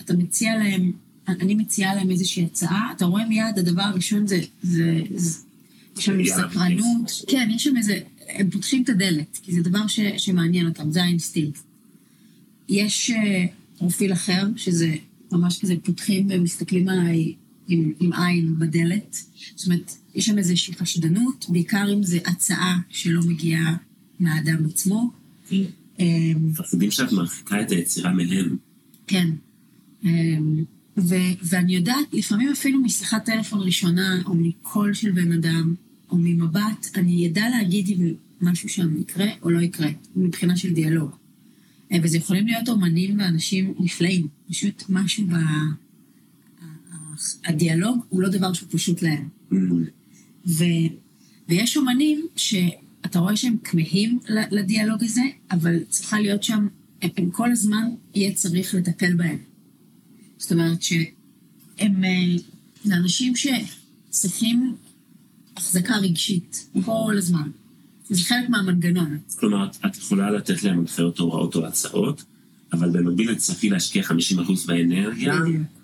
[0.00, 0.92] אתה מציע להם,
[1.28, 5.38] אני מציעה להם איזושהי הצעה, אתה רואה מיד, הדבר הראשון זה, זה, זה
[5.98, 10.00] יש שם סקרנות, כן, יש שם איזה, הם פותחים את הדלת, כי זה דבר ש,
[10.16, 11.60] שמעניין אותם, זה האינסטינקט.
[12.68, 13.10] יש
[13.78, 14.96] פרופיל אחר, שזה
[15.32, 17.34] ממש כזה פותחים ומסתכלים עליי
[17.68, 19.16] עם, עם עין בדלת.
[19.56, 23.76] זאת אומרת, יש שם איזושהי חשדנות, בעיקר אם זו הצעה שלא מגיעה
[24.20, 25.10] מהאדם עצמו.
[26.36, 28.56] מפחדים שאת מרחיקה את היצירה מהם.
[29.06, 29.30] כן.
[30.96, 35.74] ו- ואני יודעת, לפעמים אפילו משיחת טלפון ראשונה, או מקול של בן אדם,
[36.10, 41.10] או ממבט, אני אדע להגיד אם משהו שם יקרה או לא יקרה, מבחינה של דיאלוג.
[42.02, 45.32] וזה יכולים להיות אומנים ואנשים נפלאים, פשוט משהו ב...
[47.44, 49.28] הדיאלוג הוא לא דבר שהוא פשוט להם.
[50.46, 50.64] ו...
[51.48, 54.18] ויש אומנים שאתה רואה שהם כמהים
[54.50, 56.68] לדיאלוג הזה, אבל צריכה להיות שם,
[57.02, 59.38] הם, הם כל הזמן יהיה צריך לטפל בהם.
[60.38, 64.74] זאת אומרת שהם אה, אנשים שצריכים
[65.56, 67.50] החזקה רגשית כל הזמן.
[68.10, 69.18] זה חלק מהמנגנון.
[69.36, 72.24] כלומר, את- יכולה לתת להם הנחיות הוראות או הצעות,
[72.72, 74.12] אבל במקביל את תצטרכי להשקיע 50%
[74.66, 75.34] באנרגיה,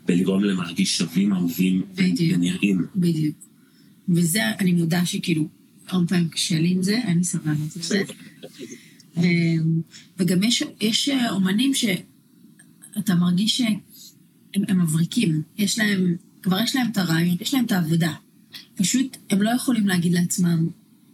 [0.04, 0.28] בדיוק.
[0.28, 1.82] ולגרום להם להרגיש שווים, אהובים.
[1.94, 2.86] ונראים.
[2.96, 3.36] בדיוק.
[4.08, 5.48] וזה, אני מודה שכאילו,
[5.88, 8.02] הרבה פעמים קשה לי עם זה, אין לי סבלנות לזה.
[9.16, 9.80] אמ,
[10.18, 15.42] וגם יש, יש אומנים שאתה מרגיש שהם הם מבריקים.
[15.58, 18.12] יש להם, כבר יש להם את הרעיון, יש להם את העבודה.
[18.76, 20.68] פשוט הם לא יכולים להגיד לעצמם,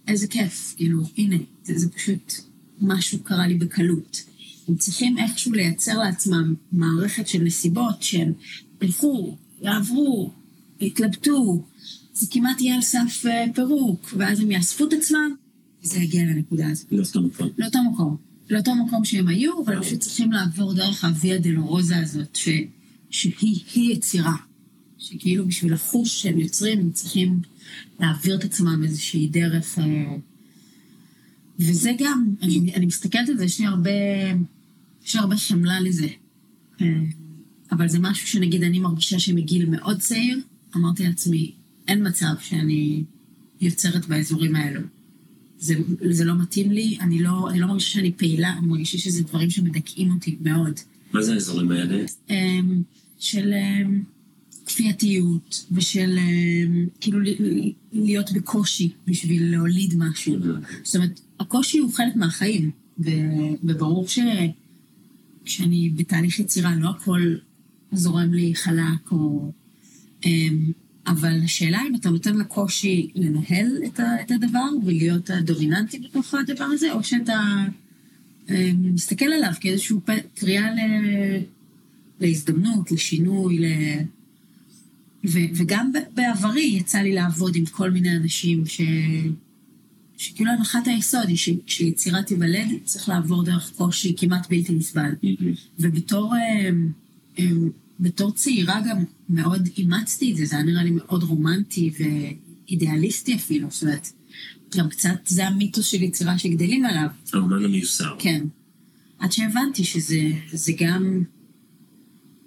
[0.09, 2.33] איזה כיף, כאילו, הנה, זה, זה פשוט
[2.81, 4.24] משהו קרה לי בקלות.
[4.68, 8.33] הם צריכים איכשהו לייצר לעצמם מערכת של נסיבות שהם
[8.83, 10.31] ילכו, יעברו,
[10.81, 11.64] יתלבטו,
[12.12, 15.35] זה כמעט יהיה על סף אה, פירוק, ואז הם יאספו את עצמם,
[15.85, 16.92] וזה יגיע לנקודה הזאת.
[16.92, 17.49] לאותו מקום.
[17.59, 18.16] לאותו מקום.
[18.51, 22.49] לאותו מקום שהם היו, אבל פשוט צריכים לעבור דרך הוויה דלורוזה הזאת, ש,
[23.11, 24.37] שהיא היא יצירה.
[24.99, 27.40] שכאילו בשביל לחוש שהם יוצרים, הם צריכים
[28.01, 29.79] להעביר את עצמם איזושהי דרך.
[31.61, 33.90] וזה גם, אני, אני מסתכלת על זה, יש לי הרבה,
[35.07, 36.09] יש לי הרבה חמלה לזה.
[36.81, 36.87] אה,
[37.73, 40.40] אבל זה משהו שנגיד אני מרגישה שמגיל מאוד צעיר,
[40.77, 41.53] אמרתי לעצמי,
[41.88, 43.05] אין מצב שאני
[43.61, 44.81] יוצרת באזורים האלו.
[45.59, 45.75] זה,
[46.11, 49.51] זה לא מתאים לי, אני לא, אני לא מרגישה שאני פעילה, אני מרגישה שזה דברים
[49.51, 50.81] שמדכאים אותי מאוד.
[51.12, 52.05] מה זה האזורים האלה?
[52.31, 52.83] אמ,
[53.18, 54.03] של אמ,
[54.66, 57.18] כפייתיות, ושל אמ, כאילו
[57.92, 60.37] להיות בקושי בשביל להוליד משהו.
[60.83, 62.70] זאת אומרת, הקושי הוא חלק מהחיים,
[63.64, 64.07] וברור
[65.44, 67.35] שכשאני בתהליך יצירה לא הכל
[67.92, 69.53] זורם לי חלק, או...
[70.26, 70.72] אמ,
[71.07, 76.64] אבל השאלה אם אתה נותן לקושי לנהל את, ה- את הדבר ולהיות הדומיננטי בתוך הדבר
[76.64, 77.40] הזה, או שאתה
[78.50, 79.96] אמ, מסתכל עליו כאיזושהי
[80.35, 80.79] קריאה ל...
[82.20, 83.64] להזדמנות, לשינוי, ל...
[85.26, 88.81] ו, וגם בעברי יצא לי לעבוד עם כל מיני אנשים ש...
[90.20, 95.11] שכאילו הנחת היסוד היא שכשיצירה תיוולד צריך לעבור דרך קושי כמעט בלתי נסבל.
[95.78, 96.92] ובתור אמ,
[97.38, 103.35] אמ, בתור צעירה גם מאוד אימצתי את זה, זה היה נראה לי מאוד רומנטי ואידיאליסטי
[103.35, 104.09] אפילו, זאת אומרת,
[104.76, 108.16] גם קצת, זה המיתוס של יצירה שגדלים עליו, האומן המיוסר.
[108.18, 108.44] כן.
[109.18, 110.20] עד שהבנתי שזה
[110.52, 111.22] זה גם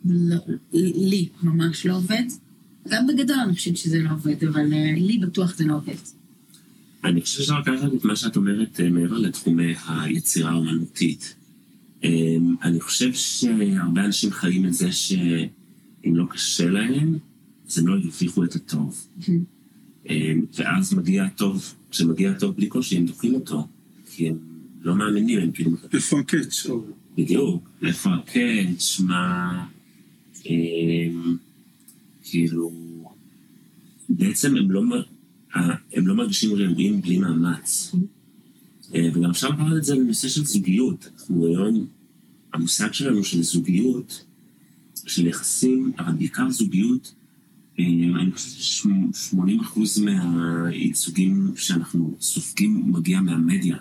[0.05, 0.37] לא,
[0.73, 2.23] לי ממש לא עובד.
[2.87, 6.22] גם בגדול אני חושבת שזה לא עובד, אבל אה, לי בטוח זה לא עובד.
[7.03, 11.35] אני חושב שאפשר לקחת את מה שאת אומרת אה, מעבר לתחומי היצירה האומנותית.
[12.03, 12.09] אה,
[12.63, 17.17] אני חושב שהרבה אנשים חיים את זה שאם לא קשה להם,
[17.67, 19.07] אז הם לא ירוויחו את הטוב.
[20.09, 23.67] אה, ואז מגיע הטוב, כשמגיע הטוב בלי קושי, הם דוחים אותו.
[24.11, 24.37] כי הם
[24.81, 25.71] לא מאמינים, הם כאילו...
[25.93, 26.65] איפה הקאץ'?
[27.17, 29.65] בדיוק, איפה הקאץ', מה...
[30.45, 31.37] אמ,
[32.23, 32.71] כאילו...
[34.09, 34.81] בעצם הם לא,
[35.53, 37.95] הם לא מרגישים ראויים בלי מאמץ.
[38.95, 41.09] אה, וגם אפשר לקחת את זה לנושא של זוגיות.
[41.13, 41.87] אנחנו היום,
[42.53, 44.25] המושג שלנו של זוגיות,
[45.05, 47.13] של יחסים, אבל בעיקר זוגיות,
[47.79, 47.85] אה,
[48.21, 53.77] אני חושב ש-80% מהייצוגים שאנחנו סופגים מגיע מהמדיה.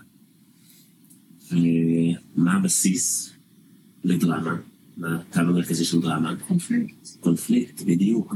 [1.51, 3.31] ומה הבסיס
[4.05, 4.57] לדרמה?
[4.97, 6.37] מה הקו המרכזי של דרמה?
[6.49, 7.09] קונפליקט.
[7.21, 8.35] קונפליקט, בדיוק.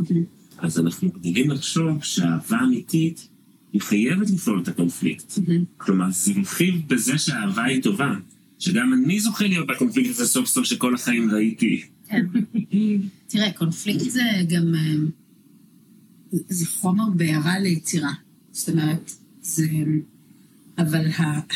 [0.58, 3.28] אז אנחנו גדלים לחשוב שאהבה אמיתית
[3.72, 5.32] היא חייבת לפעול את הקונפליקט.
[5.76, 8.14] כלומר, זה רכיב בזה שהאהבה היא טובה.
[8.58, 11.82] שגם אני זוכה להיות בקונפליקט הזה סוף סוף שכל החיים ראיתי.
[12.08, 12.26] כן.
[13.26, 14.74] תראה, קונפליקט זה גם...
[14.74, 14.94] אה,
[16.48, 18.12] זה חומר בעירה ליצירה.
[18.52, 19.66] זאת אומרת, זה...
[20.78, 21.06] אבל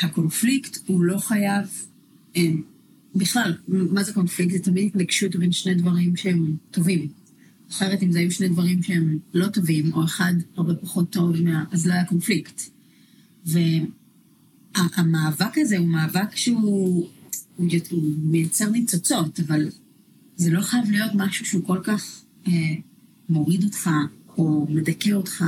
[0.03, 1.65] הקונפליקט הוא לא חייב...
[2.37, 2.51] אה,
[3.15, 4.53] בכלל, מה זה קונפליקט?
[4.53, 7.09] זה תמיד התנגשות בין שני דברים שהם טובים.
[7.71, 11.65] אחרת, אם זה היו שני דברים שהם לא טובים, או אחד הרבה פחות טוב, מה-
[11.71, 12.63] אז לא היה קונפליקט.
[14.77, 16.61] והמאבק הזה הוא מאבק שהוא
[17.57, 19.69] הוא, הוא מייצר ניצוצות, אבל
[20.37, 22.53] זה לא חייב להיות משהו שהוא כל כך אה,
[23.29, 23.91] מוריד אותך
[24.39, 25.45] או מדכא אותך,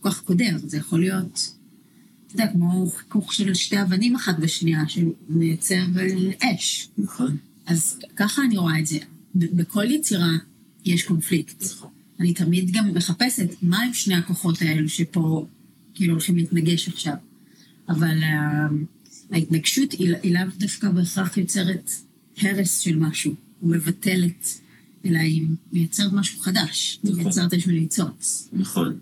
[0.00, 1.54] כל כך קודר, זה יכול להיות,
[2.26, 6.88] אתה יודע, כמו חיכוך של שתי אבנים אחת בשנייה, שמייצר אה, אש.
[6.98, 7.36] נכון.
[7.66, 8.98] אז ככה אני רואה את זה.
[9.34, 10.30] בכל יצירה
[10.84, 11.64] יש קונפליקט.
[12.20, 15.46] אני תמיד גם מחפשת מה הם שני הכוחות האלו שפה
[15.94, 17.14] כאילו הולכים להתנגש עכשיו.
[17.88, 18.66] אבל אה,
[19.30, 21.90] ההתנגשות היא, היא לאו דווקא בהכרח יוצרת
[22.38, 24.58] הרס של משהו, או מבטלת,
[25.04, 25.42] אלא היא
[25.72, 27.22] מייצרת משהו חדש, נכון.
[27.22, 28.48] מייצרת איזשהו ניצוץ.
[28.52, 28.98] נכון.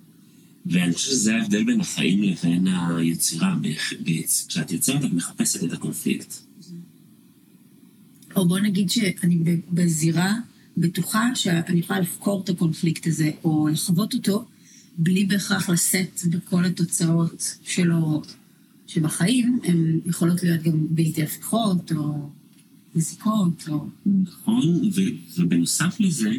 [0.66, 2.66] ואני חושב שזה ההבדל בין החיים לבין
[2.96, 3.56] היצירה.
[4.48, 6.34] כשאת יוצרת את מחפשת את הקונפליקט.
[8.36, 9.38] או בוא נגיד שאני
[9.70, 10.34] בזירה
[10.80, 14.44] בטוחה שאני יכולה לחקור את הקונפליקט הזה, או לחוות אותו,
[14.98, 18.22] בלי בהכרח לשאת בכל התוצאות שלו,
[18.86, 22.30] שבחיים הן יכולות להיות גם בלתי הפיכות, או
[22.94, 23.86] מזיקות, או...
[24.06, 26.30] נכון, ו- ובנוסף לזה,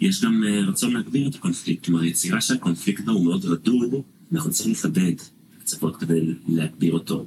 [0.00, 1.84] יש גם אה, רצון להגביר את הקונפליקט.
[1.84, 3.90] כלומר, יצירה שהקונפליקט בה הוא מאוד רדוד,
[4.32, 5.14] אנחנו צריכים לכבד
[5.60, 7.26] קצוות כדי להגביר אותו.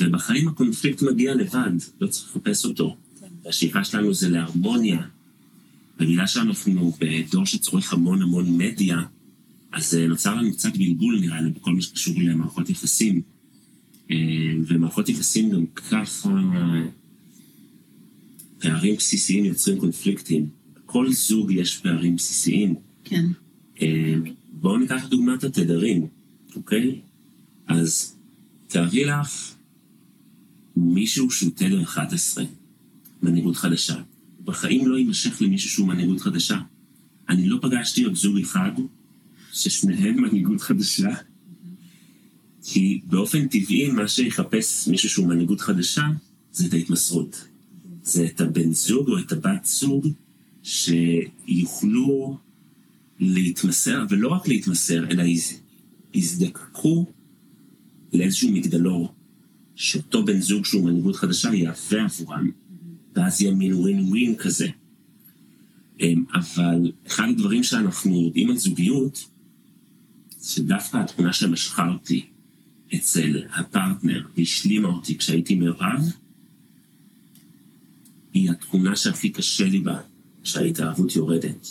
[0.00, 2.96] ובחיים הקונפליקט מגיע לבד, לא צריך לחפש אותו.
[3.46, 5.02] השאיפה שלנו זה להרמוניה.
[6.00, 9.02] ובגלל שאנחנו בדור שצורך המון המון מדיה,
[9.72, 13.22] אז אה, נוצר לנו קצת בלבול נראה לי בכל מה שקשור למערכות יחסים.
[14.10, 14.16] אה,
[14.66, 16.04] ומערכות יחסים גם ככה
[18.58, 20.48] פערים בסיסיים יוצרים קונפליקטים.
[20.74, 22.74] בכל זוג יש פערים בסיסיים.
[23.04, 23.26] כן.
[23.82, 24.14] אה,
[24.52, 26.06] בואו ניקח דוגמת התדרים,
[26.56, 27.00] אוקיי?
[27.66, 28.16] אז
[28.68, 29.54] תארי לך
[30.76, 32.44] מישהו שהוא תדר 11,
[33.22, 34.02] מנהיגות חדשה.
[34.50, 36.58] בחיים לא יימשך למישהו שהוא מנהיגות חדשה.
[37.28, 38.70] אני לא פגשתי עוד זוג אחד
[39.52, 41.10] ששניהם מנהיגות חדשה,
[42.64, 46.02] כי באופן טבעי מה שיחפש מישהו שהוא מנהיגות חדשה
[46.52, 47.44] זה את ההתמסרות.
[48.02, 50.08] זה את הבן זוג או את הבת זוג
[50.62, 52.38] שיוכלו
[53.20, 55.60] להתמסר, ולא רק להתמסר, אלא יז-
[56.14, 57.06] יזדקקו
[58.12, 59.12] לאיזשהו מגדלור,
[59.74, 62.50] שאותו בן זוג שהוא מנהיגות חדשה יהווה עבורם,
[63.14, 64.68] ואז יהיה מין ווין ווין כזה.
[66.00, 69.24] אמ, אבל אחד הדברים שאנחנו יודעים על זוגיות,
[70.42, 72.26] שדווקא התכונה שמשכה אותי
[72.94, 76.12] אצל הפרטנר והשלימה אותי כשהייתי מעורב,
[78.32, 80.00] היא התכונה שהכי קשה לי בה,
[80.42, 81.68] שההתאהבות יורדת.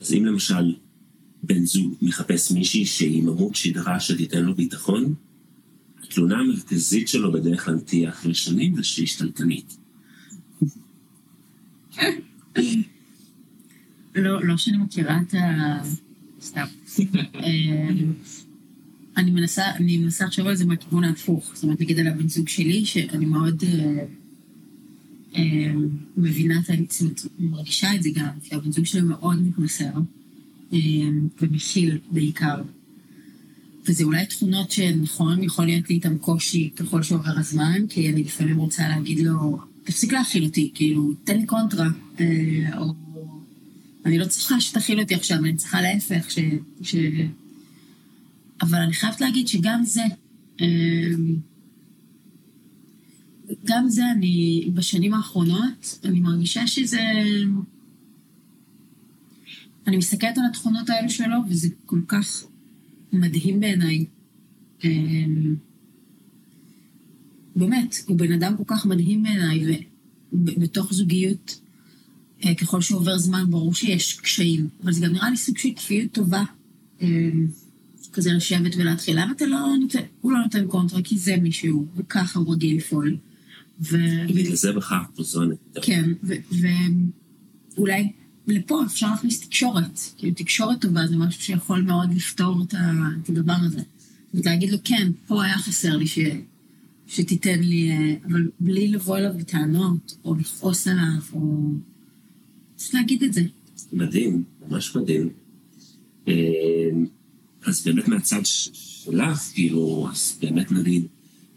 [0.00, 0.74] אז אם למשל
[1.42, 5.14] בן זוג מחפש מישהי שהיא עמוד שדרה שתיתן לו ביטחון,
[6.02, 9.76] התלונה המרכזית שלו בדרך כלל תהיה אחרי שנים זה שהיא שתלטנית.
[14.14, 15.78] לא, לא שאני מכירה את ה...
[16.42, 16.64] סתם.
[17.34, 17.88] אה,
[19.16, 21.50] אני מנסה, אני מנסה לחשוב על זה מהכיוון ההפוך.
[21.54, 24.04] זאת אומרת, נגיד על הבן זוג שלי, שאני מאוד אה,
[25.36, 25.72] אה,
[26.16, 26.72] מבינה את ה...
[26.88, 29.92] זאת אומרת, מרגישה את זה גם, כי הבן זוג שלי מאוד מתמסר,
[31.40, 32.62] ומכיל בעיקר.
[33.86, 38.56] וזה אולי תכונות שנכון, יכול להיות לי איתם קושי ככל שעובר הזמן, כי אני לפעמים
[38.56, 41.88] רוצה להגיד לו, תפסיק להכיל אותי, כאילו, תן לי קונטרה,
[42.20, 42.94] אה, או
[44.04, 46.38] אני לא צריכה שתכיל אותי עכשיו, אני צריכה להפך, ש...
[46.82, 46.96] ש...
[48.62, 50.02] אבל אני חייבת להגיד שגם זה,
[50.60, 50.66] אה,
[53.64, 57.02] גם זה אני, בשנים האחרונות, אני מרגישה שזה...
[59.86, 62.44] אני מסתכלת על התכונות האלו שלו, וזה כל כך
[63.12, 64.06] מדהים בעיניי.
[64.84, 64.90] אה,
[67.56, 69.86] באמת, הוא בן אדם כל כך מדהים בעיניי,
[70.32, 71.60] ובתוך זוגיות,
[72.44, 76.12] אה, ככל שעובר זמן, ברור שיש קשיים, אבל זה גם נראה לי סוג של כפיות
[76.12, 76.42] טובה.
[77.02, 77.30] אה,
[78.16, 79.20] כזה לשבת ולהתחיל.
[79.20, 83.16] למה אתה לא נותן, הוא לא נותן קונטרה, כי זה מישהו, וככה הוא רגיל לפעול.
[83.80, 83.96] ו...
[84.28, 84.72] בגלל זה
[85.18, 85.80] זו הנקודה.
[85.82, 86.12] כן,
[87.76, 88.12] ואולי
[88.46, 90.00] לפה אפשר להכניס תקשורת.
[90.16, 92.74] כאילו, תקשורת טובה זה משהו שיכול מאוד לפתור את,
[93.28, 93.76] הדבר הזה.
[93.76, 96.18] זאת אומרת, להגיד לו, כן, פה היה חסר לי ש...
[97.06, 101.70] שתיתן לי, אה, אבל בלי לבוא אליו בטענות, או לכעוס עליו, או...
[102.76, 103.42] פשוט להגיד את זה.
[103.92, 105.28] מדהים, ממש מדהים.
[106.28, 106.34] אה,
[107.64, 111.06] אז באמת מהצד שלך, כאילו, אז באמת נגיד,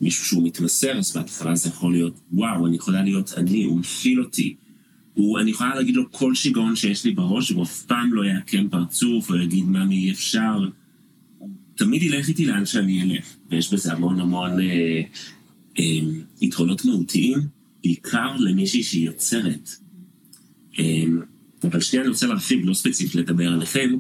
[0.02, 4.22] מישהו שהוא מתמסר, אז בהתחלה זה יכול להיות, וואו, אני יכולה להיות אני, הוא מכיל
[4.22, 4.56] אותי.
[5.14, 8.70] הוא, אני יכולה להגיד לו כל שיגעון שיש לי בראש, והוא אף פעם לא יעקם
[8.70, 10.70] פרצוף, או יגיד, ממי, אי אפשר.
[11.38, 15.02] הוא תמיד ילך איתי לאן שאני אלך, ויש בזה המון המון אה,
[16.42, 17.40] יתרונות מהותיים,
[17.84, 19.70] בעיקר למישהי שהיא יוצרת.
[20.80, 21.04] אה,
[21.64, 23.98] אבל שנייה אני רוצה להרחיב, לא ספציפית לדבר עליכם,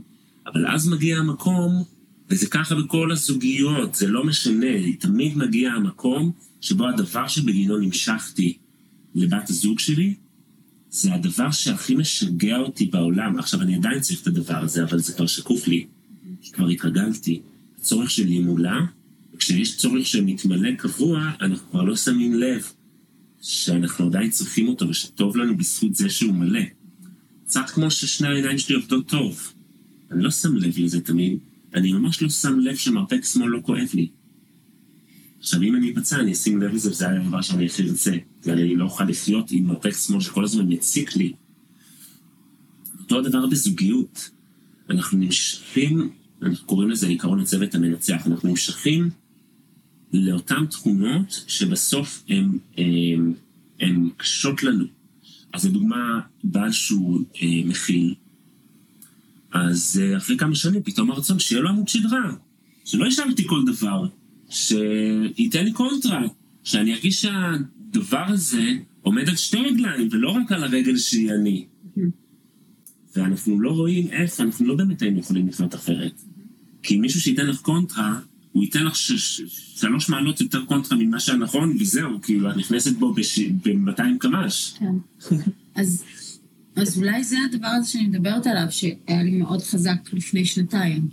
[0.48, 1.84] אבל אז מגיע המקום,
[2.30, 8.58] וזה ככה בכל הזוגיות, זה לא משנה, תמיד מגיע המקום שבו הדבר שבגינו נמשכתי
[9.16, 10.14] לבת הזוג שלי,
[10.90, 13.40] זה הדבר שהכי משגע אותי בעולם.
[13.40, 15.86] עכשיו, אני עדיין צריך את הדבר הזה, אבל זה כבר שקוף לי.
[16.54, 17.42] כבר התרגלתי.
[17.80, 18.80] הצורך שלי מולה,
[19.50, 22.72] וכשיש צורך שמתמלא קבוע, אנחנו כבר לא שמים לב
[23.41, 26.62] שאנחנו עדיין צריכים אותו ושטוב לנו בזכות זה שהוא מלא.
[27.45, 29.54] קצת כמו ששני העיניים שלי עובדות טוב.
[30.12, 31.38] אני לא שם לב לזה תמיד,
[31.74, 34.10] אני ממש לא שם לב שמרפק שמאל לא כואב לי.
[35.39, 38.16] עכשיו, אם אני אפצע, אני אשים לב לזה, וזה היה הדבר שאני הכי ארצה.
[38.43, 41.34] ואני לא אוכל לחיות עם מרפק שמאל שכל הזמן מציק לי.
[43.00, 44.30] אותו הדבר בזוגיות.
[44.89, 46.10] אנחנו נמשכים,
[46.41, 49.10] אנחנו קוראים לזה עיקרון הצוות המנצח, אנחנו נמשכים
[50.14, 52.24] לאותן תכונות שבסוף
[53.80, 54.86] הן קשות לנו.
[55.53, 58.16] אז לדוגמה, בעל שהוא אה, מכיל,
[59.51, 62.34] אז אה, אחרי כמה שנים פתאום הרצון שיהיה לו עמוד שדרה,
[62.86, 64.07] שלא ישאל אותי כל דבר,
[64.49, 66.22] שייתן לי קונטרה,
[66.64, 71.66] שאני ארגיש שהדבר הזה עומד על שתי רגליים ולא רק על הרגל שהיא אני.
[73.16, 76.22] ואנחנו לא רואים איך, אנחנו לא באמת היינו יכולים לחיות אחרת.
[76.84, 78.20] כי מישהו שייתן לך קונטרה,
[78.52, 78.95] הוא ייתן לך
[79.76, 84.74] שלוש מעלות יותר קונטרה ממה שהנכון, וזהו, כאילו, את נכנסת בו ב-200 קמ"ש.
[84.80, 85.36] כן.
[85.76, 86.04] אז,
[86.76, 91.10] אז אולי זה הדבר הזה שאני מדברת עליו, שהיה לי מאוד חזק לפני שנתיים.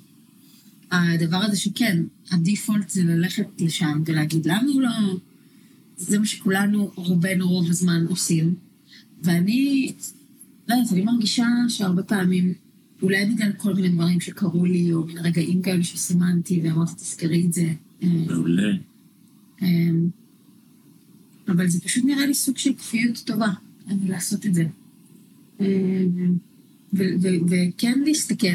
[0.91, 4.91] הדבר הזה שכן, הדיפולט זה ללכת לשם ולהגיד, למה הוא לא...
[5.97, 8.55] זה מה שכולנו, רובנו רוב הזמן עושים.
[9.23, 9.93] ואני,
[10.69, 12.55] לא יודעת, אני מרגישה שהרבה פעמים,
[13.03, 17.53] אולי בגלל כל מיני דברים שקרו לי, או מן רגעים כאלה שסימנתי ואמרתי, תזכרי את
[17.53, 17.73] זה.
[18.03, 18.73] מעולה.
[19.63, 20.09] אמ,
[21.49, 23.53] אבל זה פשוט נראה לי סוג של כפיות טובה,
[24.07, 24.65] לעשות את זה.
[25.61, 26.37] אמ,
[26.93, 28.47] וכן להסתכל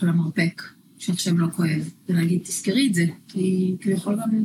[0.00, 0.62] על המרפק.
[0.98, 4.44] שעכשיו לא כואב, ולהגיד, תזכרי את זה, כי הוא יכול גם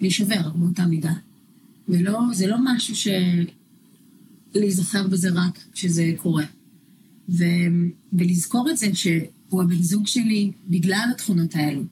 [0.00, 1.12] להישבר באותה מידה.
[1.88, 3.08] ולא, זה לא משהו ש...
[4.54, 6.44] להיזכר בזה רק כשזה קורה.
[7.28, 7.44] ו...
[8.12, 11.82] ולזכור את זה שהוא הבן זוג שלי בגלל התכונות האלו.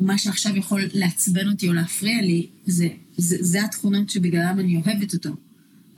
[0.00, 5.14] מה שעכשיו יכול לעצבן אותי או להפריע לי, זה, זה, זה התכונות שבגללם אני אוהבת
[5.14, 5.30] אותו.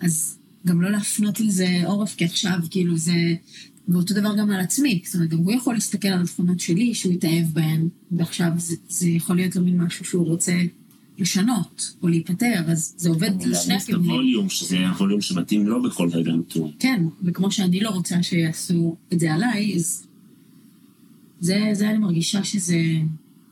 [0.00, 3.34] אז גם לא להפנות לזה עורף, כי עכשיו כאילו זה,
[3.88, 7.12] ואותו דבר גם על עצמי, זאת אומרת, גם הוא יכול להסתכל על התכונות שלי, שהוא
[7.12, 10.52] התאהב בהן, ועכשיו זה, זה יכול להיות לו מין משהו שהוא רוצה
[11.20, 14.10] לשנות, או להיפטר, אז זה עובד לשני הכיוונים.
[14.10, 16.70] או הווליום, שזה הווליום שמתאים לו בכל רגע נתון.
[16.78, 20.06] כן, וכמו שאני לא רוצה שיעשו את זה עליי, אז
[21.40, 22.76] זה, זה אני מרגישה שזה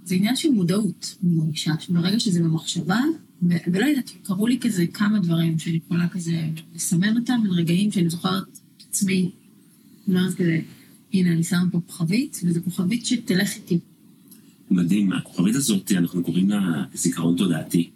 [0.05, 3.01] זה עניין של מודעות, אני מרגישה, שברגע שזה במחשבה,
[3.43, 7.93] ו- ולא יודעת, קרו לי כזה כמה דברים שאני יכולה כזה לסמן אותם, בין רגעים
[7.93, 8.43] שאני זוכרת
[8.77, 9.31] את עצמי
[10.09, 10.61] אני אומרת כזה,
[11.13, 13.79] הנה, אני שמה פה כוכבית, וזו כוכבית שתלך איתי.
[14.71, 17.91] מדהים, הכוכבית הזאת, אנחנו קוראים לה זיכרון תודעתי.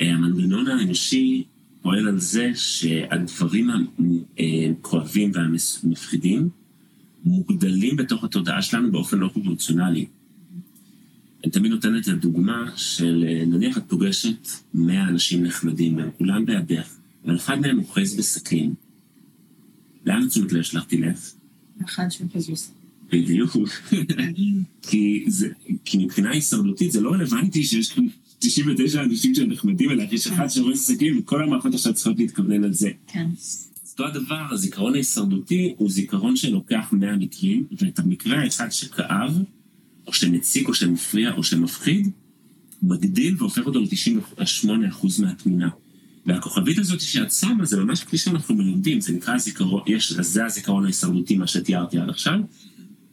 [0.00, 1.44] אה, המנגנון האנושי
[1.82, 3.70] פועל על זה שהדברים
[4.38, 6.48] הכואבים והמפחידים
[7.24, 10.06] מוגדלים בתוך התודעה שלנו באופן לא פרופורציונלי.
[11.44, 16.46] אני תמיד נותנת את הדוגמה של אה, נניח את פוגשת 100 אנשים נחמדים, והם כולם
[16.46, 18.74] בידך, אבל אחד מהם אוחז בסכין,
[20.06, 21.32] לאן תשומת לב שלך תלך?
[21.84, 22.81] אחד שאוחז בסכין.
[23.12, 23.56] בדיוק.
[24.82, 25.48] כי, זה,
[25.84, 28.06] כי מבחינה הישרדותית זה לא רלוונטי שיש כאן
[28.38, 32.90] 99 אנשים שנחמדים אלייך, יש אחד שאוחז בסכין וכל המערכות עכשיו צריכות להתכוונן על זה.
[33.06, 33.26] כן.
[33.92, 39.42] אותו הדבר, הזיכרון ההישרדותי הוא זיכרון שלוקח 100 מקרים, ואת המקרה האחד שכאב,
[40.06, 42.08] או שמציק, או שמפריע, או שמפחיד,
[42.82, 45.68] מגדיל והופך אותו ל-98% מהתמונה.
[46.26, 50.84] והכוכבית הזאת שאת שמה, זה ממש כפי שאנחנו מלמדים, זה נקרא זיכרון, יש, זה הזיכרון
[50.84, 52.38] ההישרדותי, מה שתיארתי עד עכשיו.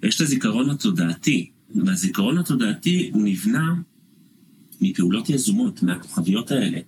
[0.03, 1.49] יש את הזיכרון התודעתי,
[1.85, 3.73] והזיכרון התודעתי הוא נבנה
[4.81, 6.79] מפעולות יזומות, מהכוכביות האלה,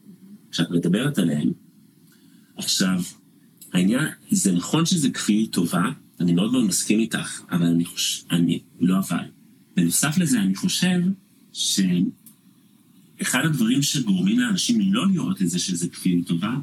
[0.51, 1.51] שאת מדברת עליהן.
[2.57, 3.01] עכשיו,
[3.73, 5.83] העניין, זה נכון שזה כפיות טובה,
[6.19, 9.23] אני מאוד מאוד מסכים איתך, אבל אני חושב, אני, לא אבל.
[9.75, 10.99] בנוסף לזה, אני חושב
[11.53, 16.55] שאחד הדברים שגורמים לאנשים לא לראות את זה שזה כפיות טובה,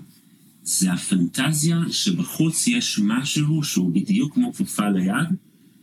[0.63, 5.29] זה הפנטזיה שבחוץ יש משהו שהוא בדיוק כמו כפפה ליד,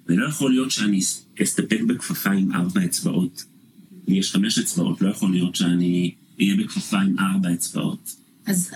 [0.07, 0.99] ולא יכול להיות שאני
[1.43, 3.45] אסתפק בכפפה עם ארבע אצבעות.
[4.07, 8.15] לי יש חמש אצבעות, לא יכול להיות שאני אהיה בכפפה עם ארבע אצבעות.
[8.45, 8.71] אז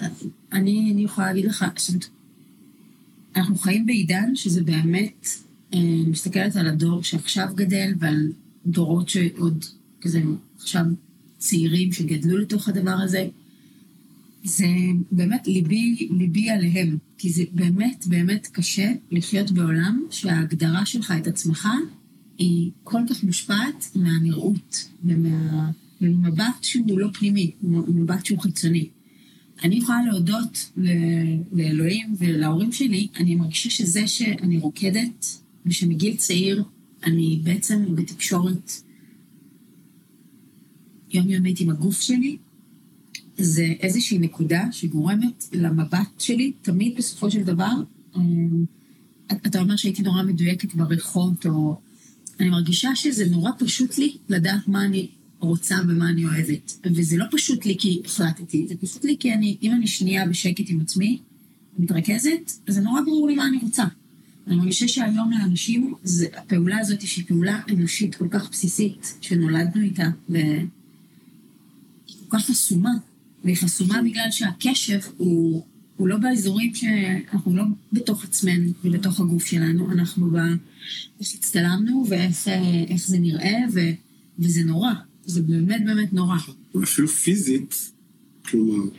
[0.51, 1.65] אני, אני יכולה להגיד לך,
[3.35, 5.27] אנחנו חיים בעידן שזה באמת,
[5.73, 8.31] אני אה, מסתכלת על הדור שעכשיו גדל ועל
[8.65, 9.65] דורות שעוד
[10.01, 10.21] כזה
[10.57, 10.83] עכשיו
[11.37, 13.27] צעירים שגדלו לתוך הדבר הזה.
[14.43, 14.67] זה
[15.11, 21.67] באמת ליבי, ליבי עליהם, כי זה באמת באמת קשה לחיות בעולם שההגדרה שלך את עצמך
[22.37, 27.51] היא כל כך מושפעת מהנראות ומהמבט שהוא לא פנימי,
[27.87, 28.89] מבט שהוא חיצוני.
[29.63, 30.89] אני יכולה להודות ל-
[31.51, 35.25] לאלוהים ולהורים שלי, אני מרגישה שזה שאני רוקדת,
[35.65, 36.63] ושמגיל צעיר
[37.03, 38.71] אני בעצם בתקשורת
[41.11, 42.37] יומיומית עם הגוף שלי,
[43.39, 47.71] זה איזושהי נקודה שגורמת למבט שלי, תמיד בסופו של דבר,
[48.15, 48.65] אמ,
[49.31, 51.79] אתה אומר שהייתי נורא מדויקת בריחות, או...
[52.39, 55.09] אני מרגישה שזה נורא פשוט לי לדעת מה אני
[55.39, 56.87] רוצה ומה אני אוהבת.
[56.95, 60.63] וזה לא פשוט לי כי החלטתי, זה פשוט לי כי אני, אם אני שנייה בשקט
[60.67, 61.19] עם עצמי,
[61.79, 63.83] מתרכזת, זה נורא ברור לי מה אני רוצה.
[64.47, 70.09] אני מרגישה שהיום לאנשים, זה, הפעולה הזאת שהיא פעולה אנושית כל כך בסיסית, שנולדנו איתה,
[70.29, 70.67] והיא
[72.27, 72.91] כל כך חסומה,
[73.43, 75.65] והיא חסומה בגלל שהקשב הוא,
[75.97, 77.63] הוא לא באזורים שאנחנו לא
[77.93, 80.35] בתוך עצמנו ובתוך הגוף שלנו, אנחנו ב...
[81.19, 82.47] איך הצטלמנו ואיך
[82.87, 83.79] איך זה נראה, ו,
[84.39, 84.91] וזה נורא,
[85.25, 86.37] זה באמת באמת נורא.
[86.83, 87.91] אפילו פיזית,
[88.45, 88.89] כלומר,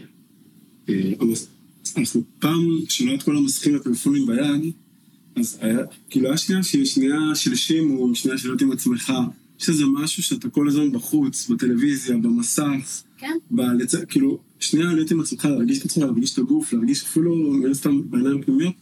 [0.88, 1.12] אה,
[1.97, 4.72] אנחנו פעם, כשלא את כל המסכים והטלפונים ביד,
[5.36, 5.78] אז היה,
[6.11, 9.12] כאילו היה שנייה שהיא שנייה של שימו, שנייה של להיות עם עצמך.
[9.61, 13.36] יש איזה משהו שאתה כל הזמן בחוץ, בטלוויזיה, במסך, כן.
[13.50, 13.94] בלצ...
[13.94, 18.11] כאילו, שנייה להיות עם עצמך, להרגיש את עצמך, להרגיש את הגוף, להרגיש אפילו, מן הסתם,
[18.11, 18.74] בעיניים פנימיות.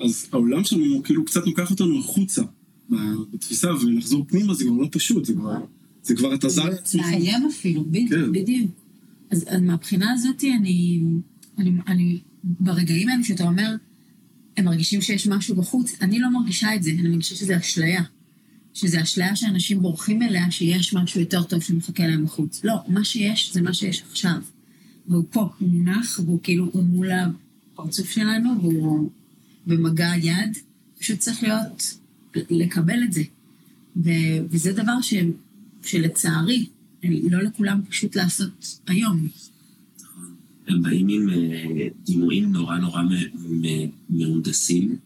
[0.00, 2.42] אז העולם שלנו כאילו קצת לוקח אותנו החוצה
[3.32, 5.64] בתפיסה, ולחזור פנימה זה כבר לא פשוט, זה כבר,
[6.02, 7.02] זה כבר אתה זר לעצמך.
[7.02, 8.32] מאיים אפילו, בדיוק, כן.
[8.32, 8.70] בדיוק.
[9.30, 11.00] אז, אז מהבחינה הזאת אני,
[11.58, 13.74] אני, אני, ברגעים האלה שאתה אומר,
[14.56, 18.02] הם מרגישים שיש משהו בחוץ, אני לא מרגישה את זה, אני מרגישה שזה אשליה.
[18.74, 22.64] שזה אשליה שאנשים בורחים אליה, שיש משהו יותר טוב שמחכה להם בחוץ.
[22.64, 24.40] לא, מה שיש זה מה שיש עכשיו.
[25.08, 29.10] והוא פה, הוא מונח, והוא כאילו, הוא מול הפרצוף שלנו, והוא
[29.66, 30.58] במגע יד,
[30.98, 31.94] פשוט צריך להיות,
[32.34, 33.22] לקבל את זה.
[33.96, 35.14] ו- וזה דבר ש,
[35.82, 36.66] שלצערי,
[37.04, 39.28] לא לכולם פשוט לעשות היום.
[40.68, 43.02] הם באים עם אה, דימויים נורא נורא
[44.10, 44.96] מהונדסים,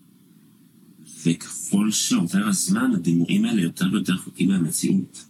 [1.24, 5.24] וככל שעובר הזמן, הדימויים האלה יותר ויותר רחוקים מהמציאות.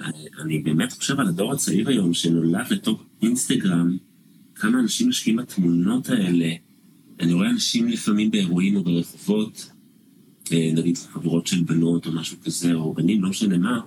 [0.00, 3.96] אני, אני באמת חושב על הדור הצעיר היום שנולד לתוך אינסטגרם,
[4.54, 6.54] כמה אנשים משקיעים בתמונות האלה.
[7.20, 9.70] אני רואה אנשים לפעמים באירועים או ברחובות,
[10.52, 13.80] אה, נגיד חבורות של בנות או משהו כזה, או בנים, לא משנה מה,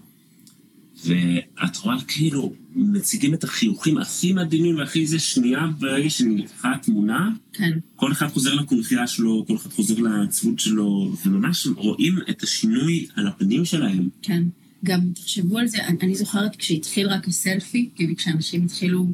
[1.05, 7.71] ואת רואה כאילו מציגים את החיוכים הכי מדהימים והכי זה שנייה ברגע שנלקחה התמונה, כן,
[7.95, 13.27] כל אחד חוזר לקונכייה שלו, כל אחד חוזר לעצבות שלו, וממש רואים את השינוי על
[13.27, 14.09] הפנים שלהם.
[14.21, 14.43] כן.
[14.85, 19.05] גם תחשבו על זה, אני, אני זוכרת כשהתחיל רק הסלפי, כאילו כשאנשים התחילו...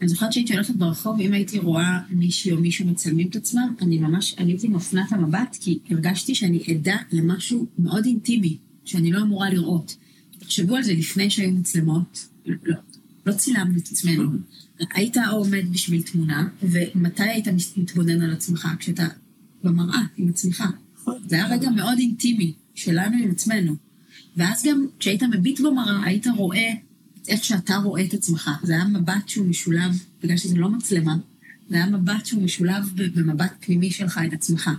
[0.00, 3.98] אני זוכרת שהייתי הולכת ברחוב, אם הייתי רואה מישהי או מישהו מצלמים את עצמם, אני
[3.98, 9.22] ממש, אני הייתי מפנה את המבט, כי הרגשתי שאני עדה למשהו מאוד אינטימי, שאני לא
[9.22, 9.96] אמורה לראות.
[10.38, 12.28] תחשבו על זה לפני שהיו מצלמות,
[13.26, 14.30] לא, צילמנו את עצמנו.
[14.94, 18.68] היית עומד בשביל תמונה, ומתי היית מתבונן על עצמך?
[18.78, 19.06] כשאתה
[19.64, 20.64] במראה, עם עצמך.
[21.26, 23.76] זה היה רגע מאוד אינטימי, שלנו עם עצמנו.
[24.36, 26.72] ואז גם כשהיית מביט במראה, היית רואה
[27.28, 28.50] איך שאתה רואה את עצמך.
[28.62, 31.16] זה היה מבט שהוא משולב, בגלל שזה לא מצלמה,
[31.68, 34.70] זה היה מבט שהוא משולב במבט פנימי שלך את עצמך.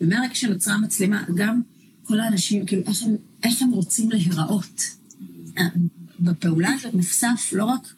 [0.00, 1.60] ומהרגע שנוצרה מצלמה, גם
[2.02, 4.82] כל האנשים, כאילו, איך הם, איך הם רוצים להיראות.
[6.22, 7.94] בפעולה הזאת נחשף לא רק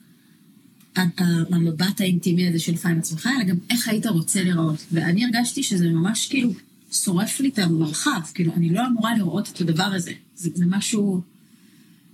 [1.50, 4.84] המבט האינטימי הזה שלך עם עצמך, אלא גם איך היית רוצה להיראות.
[4.92, 6.52] ואני הרגשתי שזה ממש כאילו
[6.92, 10.12] שורף לי את המרחב, כאילו, אני לא אמורה לראות את הדבר הזה.
[10.36, 11.20] זה, זה משהו...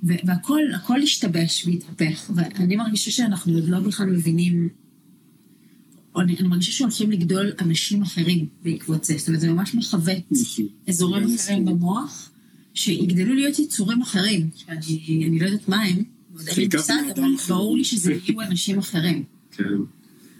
[0.03, 4.69] והכל הכל השתבש והתהפך, ואני מרגישה שאנחנו עוד לא בכלל מבינים,
[6.15, 10.17] או אני, אני מרגישה שהולכים לגדול אנשים אחרים בעקבות זה, זאת אומרת, זה ממש מכוות
[10.89, 12.30] אזורים אחרים במוח,
[12.75, 16.03] שיגדלו להיות יצורים אחרים, שאני אני לא יודעת מה הם,
[16.49, 17.29] אין לי מושג, אבל.
[17.49, 19.23] ברור לי שזה יהיו אנשים אחרים.
[19.51, 19.65] כן.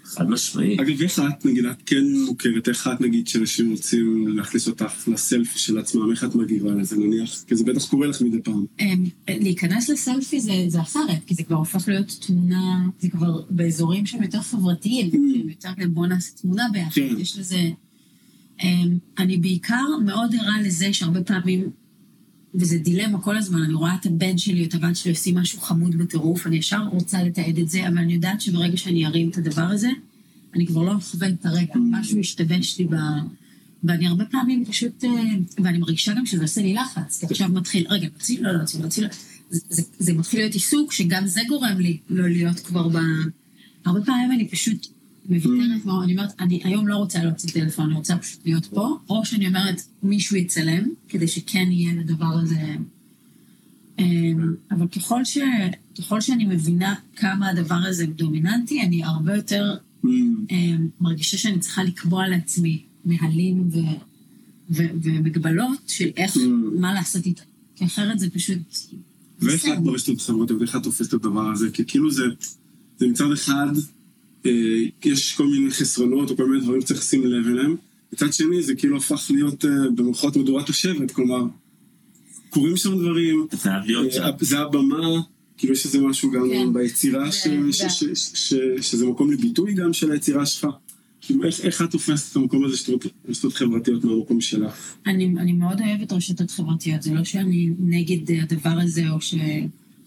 [0.03, 0.79] חד משמעית.
[0.79, 5.59] אגב, איך את, נגיד, את כן מוכרת, איך את, נגיד, שאנשים רוצים להכניס אותך לסלפי
[5.59, 7.43] של עצמם, איך את מגיבה לזה, נניח?
[7.47, 8.65] כי זה בטח קורה לך מדי פעם.
[8.79, 14.05] אמ, להיכנס לסלפי זה, זה אחרת, כי זה כבר הופך להיות תמונה, זה כבר באזורים
[14.05, 17.15] שהם יותר חברתיים, שהם יותר גם בוא נעשה תמונה ביחד, כן.
[17.19, 17.69] יש לזה...
[18.63, 21.69] אמ, אני בעיקר מאוד ערה לזה שהרבה פעמים,
[22.55, 25.61] וזה דילמה כל הזמן, אני רואה את הבן שלי או את הבת שלי עושים משהו
[25.61, 29.37] חמוד בטירוף, אני ישר רוצה לתעד את זה, אבל אני יודעת שברגע שאני ארים את
[29.37, 29.89] הדבר הזה,
[30.55, 32.95] אני כבר לא אכוון את הרגע, משהו השתבש לי ב...
[33.83, 35.09] ואני הרבה פעמים פשוט, אה,
[35.63, 39.03] ואני מרגישה גם שזה עושה לי לחץ, כי עכשיו מתחיל, רגע, להוציא, לא להוציא, להוציא,
[39.03, 39.09] לא.
[39.49, 42.97] זה, זה, זה מתחיל להיות עיסוק, שגם זה גורם לי לא להיות כבר ב...
[43.85, 44.87] הרבה פעמים אני פשוט
[45.29, 48.97] מוותרת, מאוד, אני אומרת, אני היום לא רוצה להוציא טלפון, אני רוצה פשוט להיות פה,
[49.09, 52.75] או שאני אומרת, מישהו יצלם, כדי שכן יהיה לדבר הזה...
[53.99, 55.37] אמ, אבל ככל, ש,
[55.99, 60.07] ככל שאני מבינה כמה הדבר הזה דומיננטי, אני הרבה יותר Mm.
[60.51, 63.77] אה, מרגישה שאני צריכה לקבוע לעצמי נהלים ו,
[64.69, 66.39] ו, ומגבלות של איך, Mm.
[66.79, 67.43] מה לעשות איתה.
[67.75, 68.57] כי אחרת זה פשוט...
[69.39, 69.65] ואיך.
[69.65, 71.69] את ברשתות החברתיות, איך את תופסת את הדבר הזה?
[71.73, 72.23] כי כאילו זה,
[72.97, 73.67] זה מצד אחד,
[75.05, 77.75] יש כל מיני חסרונות או כל מיני דברים שצריך לשים לב אליהם,
[78.13, 81.43] מצד שני זה כאילו הפך להיות אה, במרכאות מדורת השבט, כלומר,
[82.49, 83.47] קורים שם דברים.
[83.65, 85.21] אה, זה הבמה,
[85.57, 86.73] כאילו יש איזה משהו גם כן.
[86.73, 90.67] ביצירה, ו- ש- ו- ש- ש- ש- ש- שזה מקום לביטוי גם של היצירה שלך.
[91.21, 92.93] כאילו איך- איך את תופסת את המקום הזה של
[93.29, 94.95] רשתות חברתיות מהמקום שלך?
[95.07, 99.35] אני, אני מאוד אוהבת רשתות חברתיות, זה לא שאני נגד אה, הדבר הזה, או ש,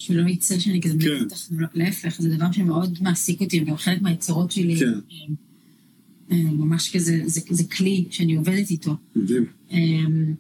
[0.05, 1.07] שלא יצא שאני כזה כן.
[1.07, 4.86] נגד טכנולוגיה, להפך, זה דבר שמאוד מעסיק אותי, וגם חלק מהיצירות שלי, כן.
[4.86, 8.96] אה, אה, ממש כזה, זה, זה כלי שאני עובדת איתו.
[9.16, 9.44] מדהים.
[9.70, 10.34] אמ,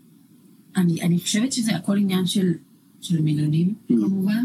[0.76, 2.52] אני, אני חושבת שזה הכל עניין של,
[3.00, 3.94] של מילונים, Mm.
[3.94, 4.44] כמובן,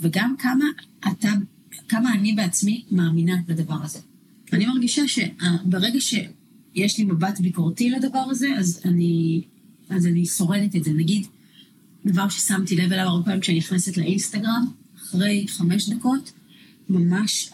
[0.00, 0.64] וגם כמה
[1.12, 1.32] אתה,
[1.88, 3.98] כמה אני בעצמי מאמינה לדבר הזה.
[4.52, 9.42] אני מרגישה שברגע שיש לי מבט ביקורתי לדבר הזה, אז אני,
[9.88, 10.92] אז אני שורדת את זה.
[10.92, 11.26] נגיד,
[12.06, 16.32] דבר ששמתי לב אליו הרבה פעמים כשאני נכנסת לאינסטגרם, אחרי חמש דקות,
[16.88, 17.50] ממש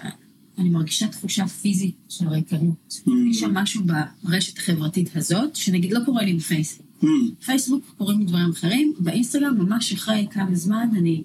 [0.58, 3.00] אני מרגישה תחושה פיזית של ריקנות.
[3.06, 3.10] Mm.
[3.30, 3.82] יש שם משהו
[4.24, 6.86] ברשת החברתית הזאת, שנגיד לא קורה לי בפייסבוק.
[7.02, 7.06] Mm,
[7.44, 11.22] פייסבוק קוראים לי דברים אחרים, באינסטגרם ממש אחרי כמה זמן אני...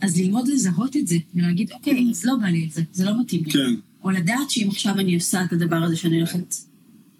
[0.00, 3.20] אז ללמוד לזהות את זה, ולהגיד, אוקיי, אז לא בא לי את זה, זה לא
[3.20, 3.50] מתאים לי.
[3.50, 3.74] כן.
[4.04, 6.54] או לדעת שאם עכשיו אני עושה את הדבר הזה שאני הולכת...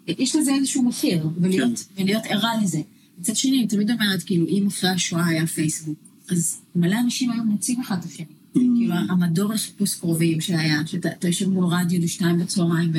[0.07, 2.03] יש לזה איזשהו מחיר, ולהיות, כן.
[2.03, 2.81] ולהיות ערה לזה.
[3.19, 5.97] מצד שני, אני תמיד אומרת, כאילו, אם אחרי השואה היה פייסבוק,
[6.29, 8.25] אז מלא אנשים היו מוצאים אחד את השני.
[8.25, 8.59] Mm.
[8.77, 12.91] כאילו, המדור לחיפוש קרובים שהיה, שאתה אתה יושב מול רדיו בשתיים בצהריים,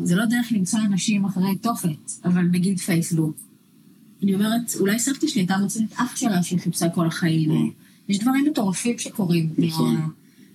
[0.00, 3.36] וזה לא דרך למצוא אנשים אחרי תופת, אבל נגיד פייסבוק.
[4.22, 7.50] אני אומרת, אולי סבתא שלי הייתה מוצאת את אח שלה שהיא חיפשה כל החיים.
[7.50, 7.54] Mm.
[8.08, 9.94] יש דברים מטורפים שקורים נכון.
[9.94, 10.08] מה-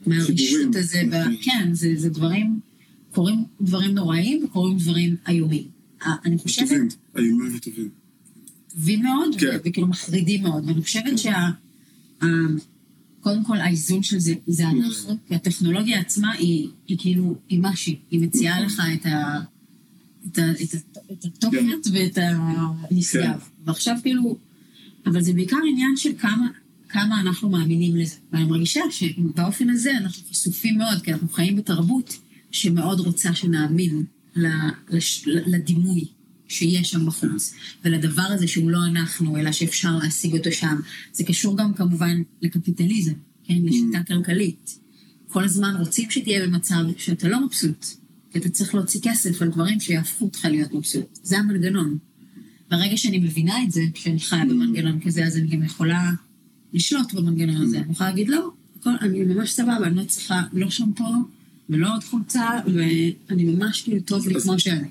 [0.05, 0.71] מהרישות חיבורים.
[0.75, 1.35] הזה, נכון.
[1.41, 2.59] כן, זה, דברים,
[3.11, 5.63] קורים דברים נוראים וקורים דברים איומים.
[6.25, 6.69] אני חושבת,
[7.17, 8.02] איומים וטובים.
[8.73, 9.57] טובים מאוד, כן.
[9.65, 11.49] וכאילו מחרידים מאוד, ואני חושבת שה...
[12.21, 12.25] ה-
[13.19, 17.99] קודם כל האיזון של זה, זה אנחנו, כי הטכנולוגיה עצמה היא, היא כאילו, היא משהי,
[18.11, 18.85] היא מציעה נכון.
[18.85, 19.39] לך את ה...
[20.27, 21.27] את, ה, את, ה, את כן.
[21.27, 22.17] התופת ואת
[22.91, 23.49] הנשגב.
[23.65, 24.37] ועכשיו כאילו,
[25.05, 26.47] אבל זה בעיקר עניין של כמה,
[26.89, 28.15] כמה אנחנו מאמינים לזה.
[28.31, 32.17] ואני מרגישה שבאופן הזה אנחנו חשופים מאוד, כי אנחנו חיים בתרבות
[32.51, 34.03] שמאוד רוצה שנאמין
[35.25, 36.05] לדימוי
[36.53, 37.53] שיש שם בחוץ,
[37.85, 40.79] ולדבר הזה שהוא לא אנחנו, אלא שאפשר להשיג אותו שם.
[41.13, 43.57] זה קשור גם כמובן לקפיטליזם, כן?
[43.63, 44.79] לשיטה כלכלית.
[45.27, 47.85] כל הזמן רוצים שתהיה במצב שאתה לא מבסוט,
[48.31, 51.19] כי אתה צריך להוציא כסף על דברים שיהפכו אותך להיות מבסוט.
[51.23, 51.97] זה המנגנון.
[52.69, 56.11] ברגע שאני מבינה את זה, כשאני חיה במנגנון כזה, אז אני גם יכולה
[56.73, 57.77] לשלוט במנגנון הזה.
[57.77, 61.03] אני יכולה להגיד, לא, הכל, אני ממש סבבה, אני לא צריכה לא שמפו
[61.69, 64.87] ולא עוד חולצה, ואני ממש כאילו טוב לי כמו שאני.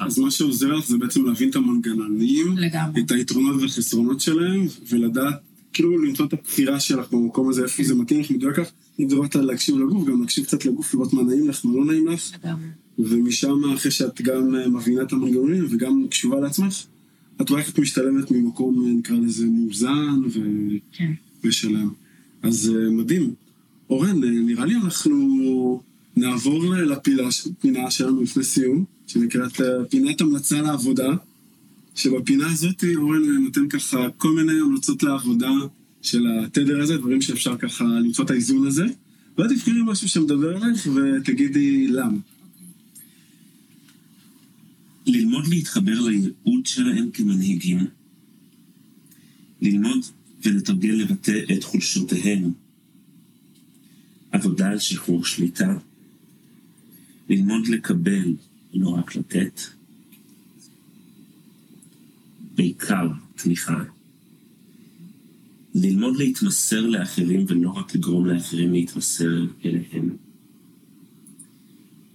[0.00, 3.00] אז מה שעוזר לך זה בעצם להבין את המנגנונים, לגמרי.
[3.00, 5.34] את היתרונות והחסרונות שלהם, ולדעת,
[5.72, 8.68] כאילו למצוא את הבחירה שלך במקום הזה, איפה זה מתאים לך מדויק לך.
[9.00, 11.84] אם דיברת על להקשיב לגוף, גם להקשיב קצת לגוף, לראות מה נעים לך, מה לא
[11.84, 12.66] נעים לך, לגמרי.
[12.98, 16.74] ומשם, אחרי שאת גם אה, מבינה את המנגנונים וגם קשובה לעצמך,
[17.40, 21.12] את רואה איך את משתלבת ממקום, אה, נקרא לזה, מאוזן ו- כן.
[21.44, 21.88] ושלם.
[22.42, 23.34] אז אה, מדהים.
[23.90, 25.82] אורן, אה, נראה לי אנחנו
[26.16, 27.22] נעבור לפינה
[27.60, 31.08] פינה שלנו לפני סיום, שנקראת אה, פינת המלצה לעבודה,
[31.94, 35.50] שבפינה הזאת אורן נותן ככה כל מיני המלצות לעבודה
[36.02, 38.84] של התדר הזה, דברים שאפשר ככה למצוא את האיזון הזה,
[39.38, 42.18] ואת תבחרי משהו שמדבר עליך ותגידי למה.
[45.06, 47.86] ללמוד להתחבר לייעוד שלהם כמנהיגים.
[49.62, 49.98] ללמוד
[50.44, 52.52] ולתרגל לבטא את חולשותיהם.
[54.30, 55.78] עבודה על שחרור שליטה.
[57.28, 58.34] ללמוד לקבל,
[58.74, 59.60] לא רק לתת.
[62.54, 63.84] בעיקר תמיכה.
[65.74, 70.16] ללמוד להתמסר לאחרים ולא רק לגרום לאחרים להתמסר אליהם.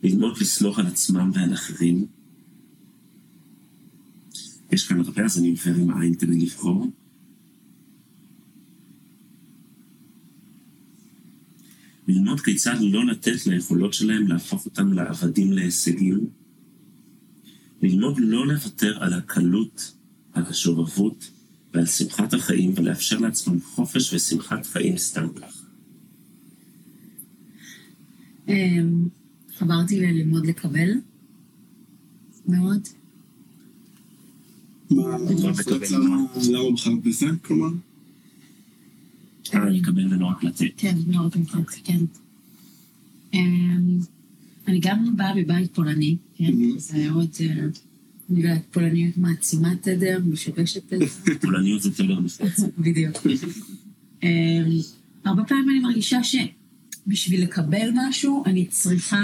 [0.03, 2.05] ללמוד לסמוך על עצמם ועל אחרים.
[4.71, 6.87] יש כאן הרבה, אז אני עובר עם העין כדי לבחור.
[12.07, 16.36] ללמוד כיצד לא לתת ליכולות שלהם להפוך אותם לעבדים להישגים.
[17.82, 19.93] ללמוד לא לוותר על הקלות,
[20.34, 21.32] על השובבות
[21.73, 25.28] ועל שמחת החיים, ולאפשר לעצמם חופש ושמחת חיים סתם.
[28.47, 29.07] אמ,
[29.57, 30.89] חברתי ללמוד לקבל.
[32.47, 32.88] מאוד.
[34.91, 35.51] מה, למה
[36.71, 37.69] בחרת בזה, כלומר?
[39.53, 40.65] אה, לקבל ולא רק לתת.
[40.78, 42.05] כן, מאוד קונקרטי, כן.
[44.68, 46.43] אני גם באה מבית פולני, כן?
[46.43, 46.78] Mhm.
[46.78, 47.45] זה עוד, אה,
[48.30, 51.05] אני יודעת, פולניות מעצימה תדר, משבשת תדר.
[51.41, 52.59] פולניות זה תדר מפלץ.
[52.78, 53.15] בדיוק.
[54.24, 54.30] אמ,
[55.26, 59.22] הרבה פעמים אני מרגישה שבשביל לקבל משהו, אני צריכה,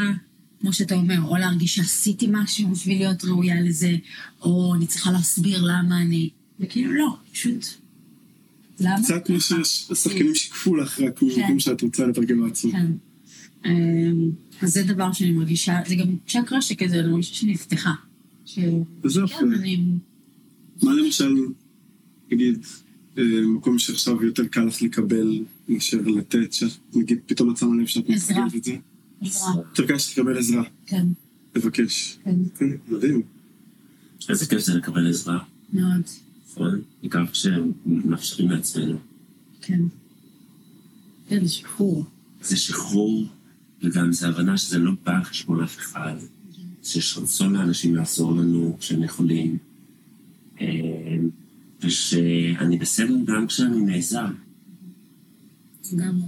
[0.62, 3.96] כמו שאתה אומר, או להרגיש שעשיתי משהו בשביל להיות ראויה לזה,
[4.42, 6.30] או אני צריכה להסביר למה אני...
[6.60, 7.66] וכאילו, לא, פשוט...
[8.80, 9.04] למה?
[9.04, 12.72] קצת כמו שהשחקנים שיקפו לך רק ממקום שאת רוצה לתרגם לעצמך.
[12.72, 12.92] כן.
[13.66, 17.94] אמ, אז זה דבר שאני מרגישה, זה גם צ'קרה שכזה, אני מרגישה שנפתחה.
[18.46, 19.84] כן, אני...
[20.84, 21.36] מה למשל,
[22.32, 22.66] נגיד,
[23.18, 25.40] אה, מקום שעכשיו יותר קל לך לקבל
[25.70, 26.56] מאשר לתת,
[26.96, 28.10] נגיד פתאום את שמה לב שאת.
[28.10, 28.76] מסתכלת את זה?
[29.22, 29.52] עזרה.
[29.56, 31.06] יותר קל שתקבל עזרה, כן,
[31.56, 32.20] לבקש.
[32.24, 33.22] כן, כן, מדהים.
[34.30, 35.40] איזה כיף זה לקבל עזרה,
[35.74, 36.02] מאוד,
[36.52, 36.82] נכון?
[37.02, 38.98] בעיקר כשמאפשרים לעצמנו.
[39.62, 39.82] כן.
[41.28, 42.06] כן, זה שחרור.
[42.42, 43.26] זה שחרור,
[43.84, 46.16] וגם זה הבנה שזה לא בא על חשבון אף אחד.
[46.84, 49.58] שיש רצון לאנשים לעזור לנו כשהם יכולים.
[50.62, 51.18] אה,
[51.82, 54.26] ושאני בסדר גם כשאני נעזר.
[55.94, 56.28] לגמרי.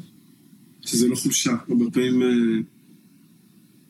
[0.86, 2.28] שזה לא חולשה, הרבה פעמים אה,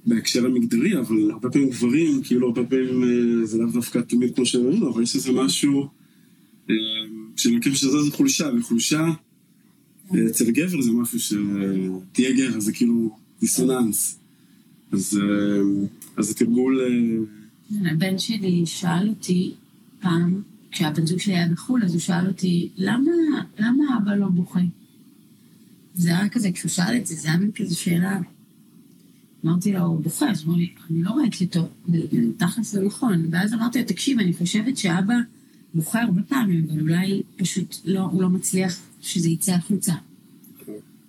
[0.06, 4.44] בהקשר המגדרי, אבל הרבה פעמים גברים, כאילו הרבה פעמים אה, זה לאו דווקא תמיד כמו
[4.56, 5.88] אומרים, אבל יש איזה משהו
[6.70, 6.76] אה,
[7.36, 9.06] שאני מכיר שזה זה חולשה, וחולשה
[10.28, 14.20] אצל גבר זה משהו שתהיה גבר, זה כאילו דיסוננס.
[14.92, 19.54] אז, אה, אז התרגול, אה, הבן שלי שאל אותי
[20.00, 23.12] פעם, כשהבן זוג שלי היה בחו"ל, אז הוא שאל אותי, למה,
[23.60, 24.60] למה אבא לא בוכה?
[25.94, 28.20] זה היה כזה, כשהוא שאל את זה, זה היה מין כזה שאלה.
[29.46, 31.68] אמרתי לו, הוא בוכה, אז הוא אמר לי, אני לא ראיתי אותו,
[32.38, 33.28] תכלס זה נכון.
[33.32, 35.14] ואז אמרתי לו, תקשיב, אני חושבת שאבא
[35.74, 39.94] בוכה הרבה פעמים, אבל אולי פשוט לא, הוא לא מצליח שזה יצא החוצה.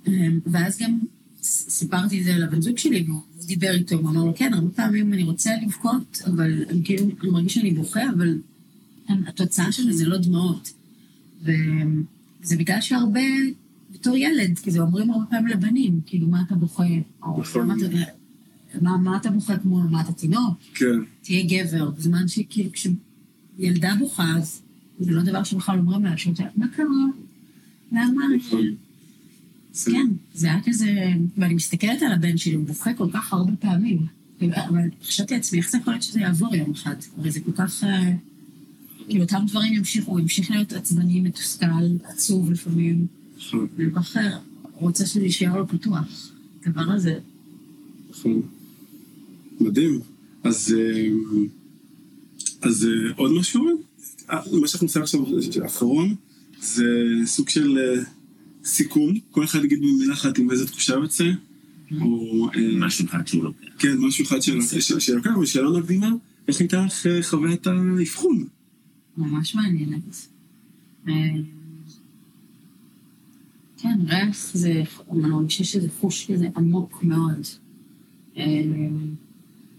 [0.07, 0.99] אמ, ואז גם
[1.47, 5.12] סיפרתי את זה לבן זוג שלי, והוא דיבר איתו, הוא אמר לו, כן, הרבה פעמים
[5.12, 8.38] אני רוצה לבכות, אבל אני כאילו, אני מרגיש שאני בוכה, אבל
[9.09, 10.72] התוצאה של זה זה לא דמעות.
[11.42, 13.20] וזה בגלל שהרבה,
[13.94, 16.84] בתור ילד, כאילו, אומרים הרבה פעמים לבנים, כאילו, מה אתה בוכה?
[17.22, 17.70] או נכון.
[18.80, 20.59] מה אתה בוכה כמו, מה אתה תינוק?
[20.74, 24.62] כן, תהיה גבר, בזמן שכאילו כשילדה בוכה, אז
[24.99, 26.86] זה לא דבר שבכלל אומרים לה, שאתה, מה קרה?
[27.92, 28.24] למה?
[29.85, 30.93] כן, זה היה כזה,
[31.37, 33.99] ואני מסתכלת על הבן שלי, הוא בוכה כל כך הרבה פעמים.
[34.41, 36.95] אבל חשבתי לעצמי, איך זה יכול להיות שזה יעבור יום אחד?
[37.18, 37.85] הרי זה כל כך...
[39.09, 41.66] כאילו, אותם דברים ימשיכו, הוא ימשיך להיות עצבני, מתוסכל,
[42.05, 43.07] עצוב לפעמים.
[43.39, 44.39] נכון, אני כל כך אה,
[44.74, 46.31] רוצה שזה יישאר לו פתוח.
[46.66, 47.18] הדבר הזה.
[48.11, 48.43] נכון.
[49.61, 50.01] מדהים.
[50.45, 51.09] אז, אה,
[52.62, 53.64] אז עוד משהו?
[54.31, 55.20] מה שאנחנו עושים עכשיו,
[55.62, 56.14] האחרון,
[56.61, 56.85] זה
[57.24, 57.79] סוג של
[58.67, 59.19] סיכום.
[59.31, 61.25] כל אחד יגיד במילה אחת עם איזה תחושה יוצא,
[62.01, 63.67] או אה, משהו אחד שהוא לוקח.
[63.79, 66.09] כן, משהו אחד של- של- שלוקח, ושאלה מקדימה,
[66.49, 68.45] איך הייתה לך אה, חוויית האבחון?
[69.17, 70.27] ממש מעניינת.
[71.09, 71.12] אה,
[73.79, 77.47] כן, ריח זה, אני מרגישה שזה חוש כזה עמוק מאוד.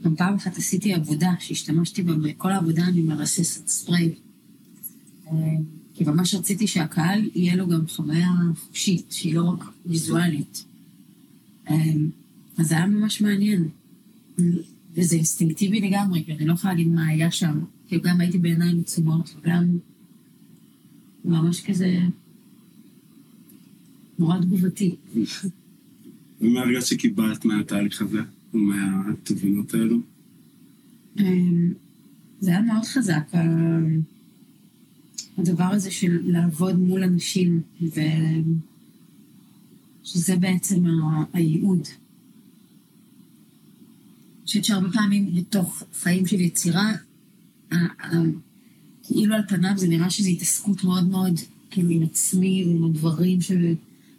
[0.04, 4.16] גם פעם אחת עשיתי עבודה שהשתמשתי בה, בכל העבודה אני מרססת ספרי.
[5.98, 8.32] כי ממש רציתי שהקהל יהיה לו גם חוויה
[8.70, 10.66] חושית, שהיא לא רק ויזואלית.
[11.70, 11.76] אה,
[12.58, 13.70] אז זה היה ממש מעניין.
[14.95, 17.60] וזה אינסטינקטיבי לגמרי, כי אני לא יכולה להגיד מה היה שם.
[17.88, 19.78] כי גם הייתי בעיניים עצומות, וגם
[21.26, 22.00] ממש כזה
[24.20, 24.95] נורא תגובתי.
[26.41, 28.20] ומה הרגשת שקיבלת מהתהליך הזה,
[28.54, 29.98] או מהתובנות האלו?
[31.20, 31.74] אמ,
[32.39, 33.32] זה היה מאוד חזק,
[35.38, 37.61] הדבר הזה של לעבוד מול אנשים,
[40.03, 41.88] ושזה בעצם ה- הייעוד.
[44.38, 46.93] אני חושבת שהרבה פעמים בתוך חיים של יצירה,
[49.03, 51.39] כאילו על פניו זה נראה שזו התעסקות מאוד מאוד
[51.70, 53.74] כאילו עם עצמי ועם הדברים של...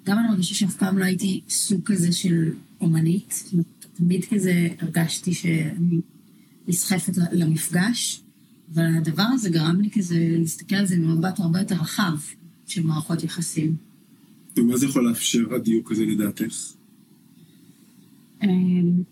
[0.07, 3.51] גם אני מרגישה שאף פעם לא הייתי סוג כזה של אומנית.
[3.97, 6.01] תמיד כזה הרגשתי שאני
[6.69, 8.21] נסחפת למפגש,
[8.75, 12.19] אבל הדבר הזה גרם לי כזה להסתכל על זה ממבט הרבה יותר רחב
[12.67, 13.77] של מערכות יחסים.
[14.57, 16.55] ומה זה יכול לאפשר הדיוק הזה לדעתך?
[18.43, 19.03] אמ,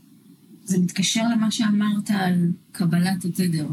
[0.65, 3.69] זה מתקשר למה שאמרת על קבלת התדר.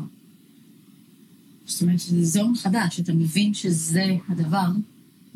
[1.66, 4.72] זאת אומרת שזה זון חדש, אתה מבין שזה הדבר,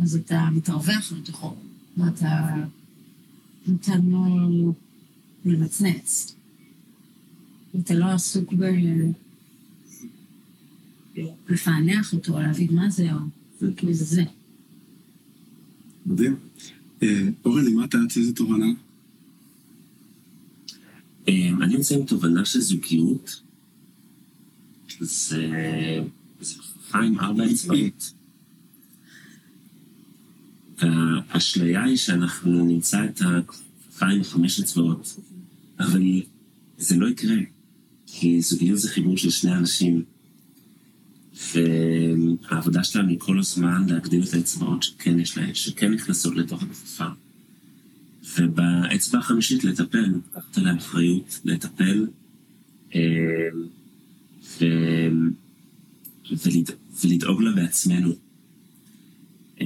[0.03, 1.55] אז אתה מתרווח לתוכו,
[1.97, 2.55] ואתה
[3.67, 4.73] נותן לו
[5.45, 6.35] לנצנץ.
[7.79, 8.63] אתה לא עסוק ב...
[11.49, 13.17] לפענח אותו, להבין מה זה, או
[13.75, 14.23] כאילו זה זה.
[16.05, 16.35] מדהים.
[17.03, 18.65] אה, אורן, אם אתה יוצא איזה תובנה?
[21.27, 23.41] אמ, אני יוצא עם תובנה של זוגיות.
[24.99, 25.47] זה...
[26.93, 28.13] עם ארבע אצבעות.
[31.29, 33.21] האשליה היא שאנחנו נמצא את
[34.01, 35.15] עם חמש אצבעות,
[35.79, 36.01] אבל
[36.77, 37.35] זה לא יקרה,
[38.05, 40.03] כי זוגיות זה חיבור של שני אנשים.
[41.53, 47.05] והעבודה שלנו היא כל הזמן להגדיל את האצבעות שכן יש להן, שכן נכנסות לתוך הכפפה.
[48.37, 52.07] ובאצבע החמישית לטפל, לקחת עליה אחריות, לטפל
[52.95, 53.01] אה,
[54.61, 54.65] ו...
[56.45, 56.71] ולד...
[57.03, 58.15] ולדאוג לה בעצמנו.
[59.61, 59.65] אה.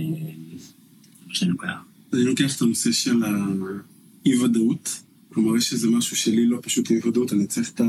[2.14, 5.02] אני לוקח את הנושא של האי-ודאות.
[5.34, 7.86] כלומר, יש איזה משהו שלי לא פשוט אי-ודאות, אני צריך את ה...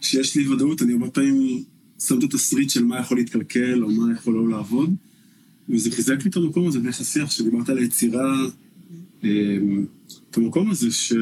[0.00, 1.64] כשיש לי אי-ודאות, אני הרבה פעמים
[2.00, 4.94] שם את התסריט של מה יכול להתקלקל, או מה יכול לא לעבוד.
[5.68, 8.46] וזה חיזק לי את המקום הזה דרך השיח, שדיברת על היצירה,
[9.24, 9.84] אמ,
[10.30, 11.12] את המקום הזה ש...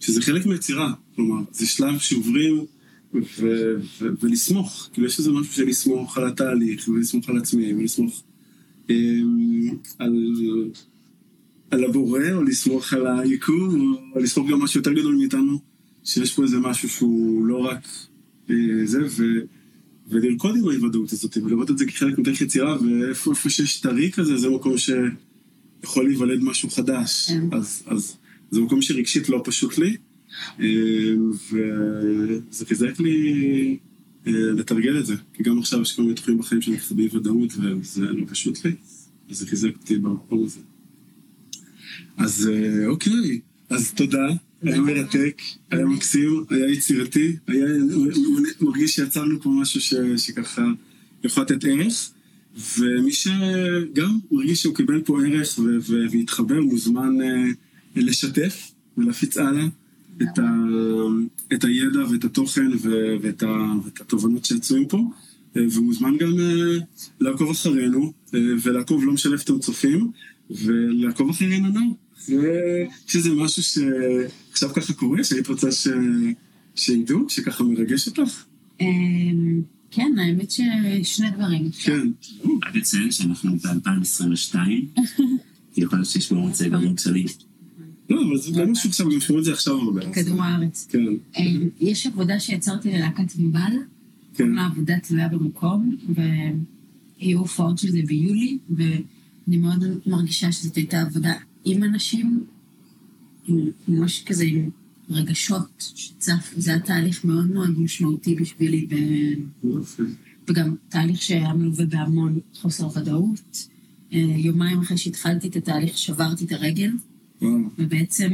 [0.00, 0.92] שזה חלק מהיצירה.
[1.16, 2.64] כלומר, זה שלב שעוברים
[3.14, 3.18] ו...
[3.40, 4.06] ו...
[4.20, 4.88] ולסמוך.
[4.92, 8.22] כאילו, יש איזה משהו של לסמוך על התהליך, ולסמוך על עצמי, ולסמוך
[8.90, 9.68] אמ,
[9.98, 10.34] על...
[11.70, 15.58] על הבורא, או לסמוך על היקום, או לסמוך גם משהו יותר גדול מאיתנו,
[16.04, 17.88] שיש פה איזה משהו שהוא לא רק
[18.50, 18.54] אה,
[18.84, 19.24] זה, ו...
[20.10, 24.50] ולרקוד עם האי-ודאות הזאת, ולראות את זה כחלק מתוך יצירה, ואיפה שיש טרי כזה, זה
[24.50, 27.28] מקום שיכול להיוולד משהו חדש.
[27.28, 27.44] כן.
[27.52, 28.16] אז, אז
[28.50, 29.96] זה מקום שרגשית לא פשוט לי,
[30.60, 30.66] אה,
[31.50, 33.78] וזה חיזק לי
[34.26, 35.14] אה, לתרגל את זה.
[35.34, 38.72] כי גם עכשיו יש כל מיני תחומים בחיים שאני קצת באי-ודאות, וזה לא פשוט לי,
[39.30, 40.60] אז זה חיזק אותי במקום הזה.
[42.16, 43.40] אז אה, אוקיי,
[43.70, 44.28] אז תודה.
[44.62, 47.66] היה מרתק, היה מקסים, היה יצירתי, היה
[48.60, 50.64] מרגיש שיצרנו פה משהו ש, שככה
[51.24, 52.10] יכול לתת ערך,
[52.78, 57.54] ומי שגם מרגיש שהוא קיבל פה ערך ו, ו, והתחבר מוזמן uh,
[57.96, 59.66] לשתף ולהפיץ הלאה
[60.22, 60.42] את, ה,
[61.52, 62.90] את הידע ואת התוכן ו,
[63.22, 64.98] ואת, ה, ואת התובנות שיצאו פה,
[65.54, 70.10] uh, ומוזמן גם uh, לעקוב אחרינו uh, ולעקוב לא משלב את הצופים,
[70.50, 71.80] ולעקוב אחרי רננה.
[73.06, 75.88] שזה משהו שעכשיו ככה קורה, שהיית רוצה ש...
[76.74, 78.44] שידעו, שככה מרגש אותך?
[78.80, 81.70] אמ, כן, האמת ששני דברים.
[81.70, 82.08] כן.
[82.66, 84.56] רק לציין שאנחנו ב-2022,
[85.76, 87.26] יכול להיות שישמעו את זה גם עוד שנים.
[88.10, 90.12] לא, אבל זה לא משהו עכשיו, גם שמעו את זה עכשיו הרבה.
[90.12, 90.88] כדור הארץ.
[90.90, 90.98] כן.
[91.36, 94.36] אמ, יש עבודה שיצרתי ללהקת ענבל, כן.
[94.36, 101.00] קוראים לה עבודה תלויה במקום, ויהיו הופעות של זה ביולי, ואני מאוד מרגישה שזאת הייתה
[101.00, 101.32] עבודה
[101.64, 102.44] עם אנשים,
[103.46, 103.58] עם
[103.88, 104.70] ממש כזה עם
[105.10, 108.94] רגשות שצף, זה היה תהליך מאוד מאוד משמעותי בשבילי, ב...
[110.48, 113.68] וגם תהליך שהיה מלווה בהמון חוסר ודאות.
[114.12, 116.90] אה, יומיים אחרי שהתחלתי את התהליך שברתי את הרגל.
[117.78, 118.30] ובעצם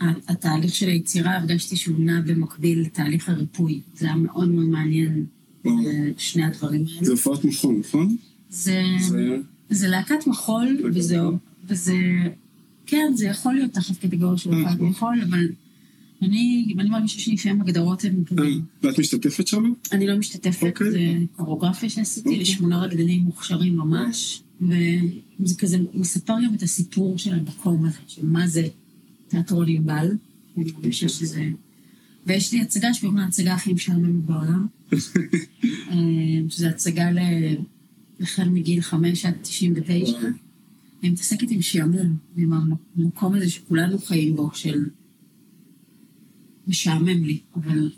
[0.00, 3.80] התהליך של היצירה הרגשתי שהוא נע במקביל לתהליך הריפוי.
[3.94, 5.24] זה היה מאוד מאוד מעניין.
[5.66, 5.72] אה,
[6.18, 7.04] שני הדברים האלה.
[7.04, 8.16] זה הופעת מכון, נכון?
[8.50, 8.82] זה,
[9.70, 9.88] זה...
[9.88, 11.18] להקת מחול, וזה,
[11.68, 11.94] וזה,
[12.90, 14.86] כן, זה יכול להיות תחת קטגוריה של להקת אה.
[14.86, 15.46] מחול, אבל
[16.22, 18.48] אני, אני מרגישה שלפעמים הגדרות הן כזה, אה,
[18.82, 19.72] ואת משתתפת שם?
[19.92, 20.90] אני לא משתתפת, אוקיי.
[20.90, 20.98] זה
[21.36, 22.40] קוריאוגרפיה שעשיתי אוקיי.
[22.42, 28.48] לשמונה רקדנים מוכשרים ממש, וזה כזה מספר גם את הסיפור של המקום הזה, של מה
[28.48, 28.68] זה
[29.28, 30.08] תיאטרון ענבל,
[30.56, 31.48] אני מרגישה שזה...
[32.26, 34.66] ויש לי הצגה שקוראים לה ההצגה הכי משעממת בעולם,
[35.90, 35.96] אה,
[36.48, 37.18] שזו הצגה ל...
[38.20, 40.18] החל מגיל חמש עד תשעים ותשע.
[41.02, 42.52] אני מתעסקת עם שעמום, עם
[42.96, 44.84] המקום הזה שכולנו חיים בו, של
[46.66, 47.90] משעמם לי, אבל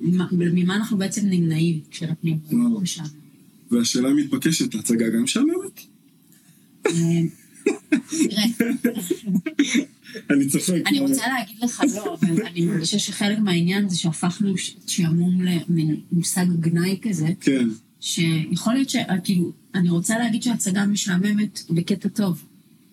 [0.00, 2.38] ממה- אנחנו בעצם נמנעים כשנותנים.
[2.82, 3.08] משעמם?
[3.70, 5.80] והשאלה המתבקשת, ההצגה גם משעממת?
[6.86, 6.92] אה,
[10.30, 10.72] אני צוחק.
[10.86, 14.54] אני רוצה להגיד לך לא, אבל אני מרגישה שחלק מהעניין זה שהפכנו
[14.86, 17.68] שעמום למין מושג גנאי כזה, כן.
[18.00, 18.96] שיכול להיות ש...
[19.76, 22.44] אני רוצה להגיד שההצגה משעממת בקטע טוב.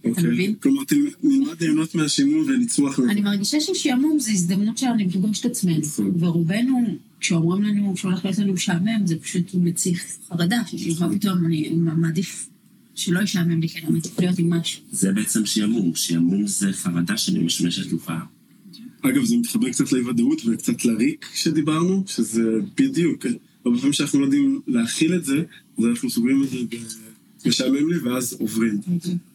[0.06, 0.24] אוקיי.
[0.24, 0.56] מבין?
[0.56, 0.82] כלומר,
[1.24, 3.12] נלמד ליהנות מהשימור ולצמוח מזה.
[3.12, 5.78] אני מרגישה ששעמום זה הזדמנות שלנו לפגוש את עצמנו.
[5.78, 6.12] נכון.
[6.20, 12.50] ורובנו, כשאומרים לנו שהולך להיות לנו משעמם, זה פשוט מציף חרדה, ששאיפה פתאום אני מעדיף
[12.96, 14.82] שלא ישעמם לי, כי אני מעדיף להיות עם משהו.
[14.92, 18.26] זה בעצם שעמום, שעמום זה חרדה שנמשמשת תופעה.
[19.02, 22.44] אגב, זה מתחבר קצת לאי-ודאות וקצת לריק שדיברנו, שזה
[22.78, 23.26] בדיוק.
[23.66, 25.44] הרבה פעמים שאנחנו לא יודעים להכיל את זה,
[25.80, 28.80] אז אנחנו סוגרים את זה ב- משעמם לי, ואז עוברים.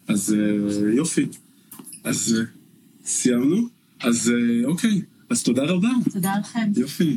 [0.08, 1.26] אז אה, יופי.
[2.04, 2.44] אז אה,
[3.04, 3.68] סיימנו?
[4.00, 5.02] אז אה, אוקיי.
[5.30, 5.88] אז תודה רבה.
[6.12, 6.70] תודה לכם.
[6.76, 7.16] יופי.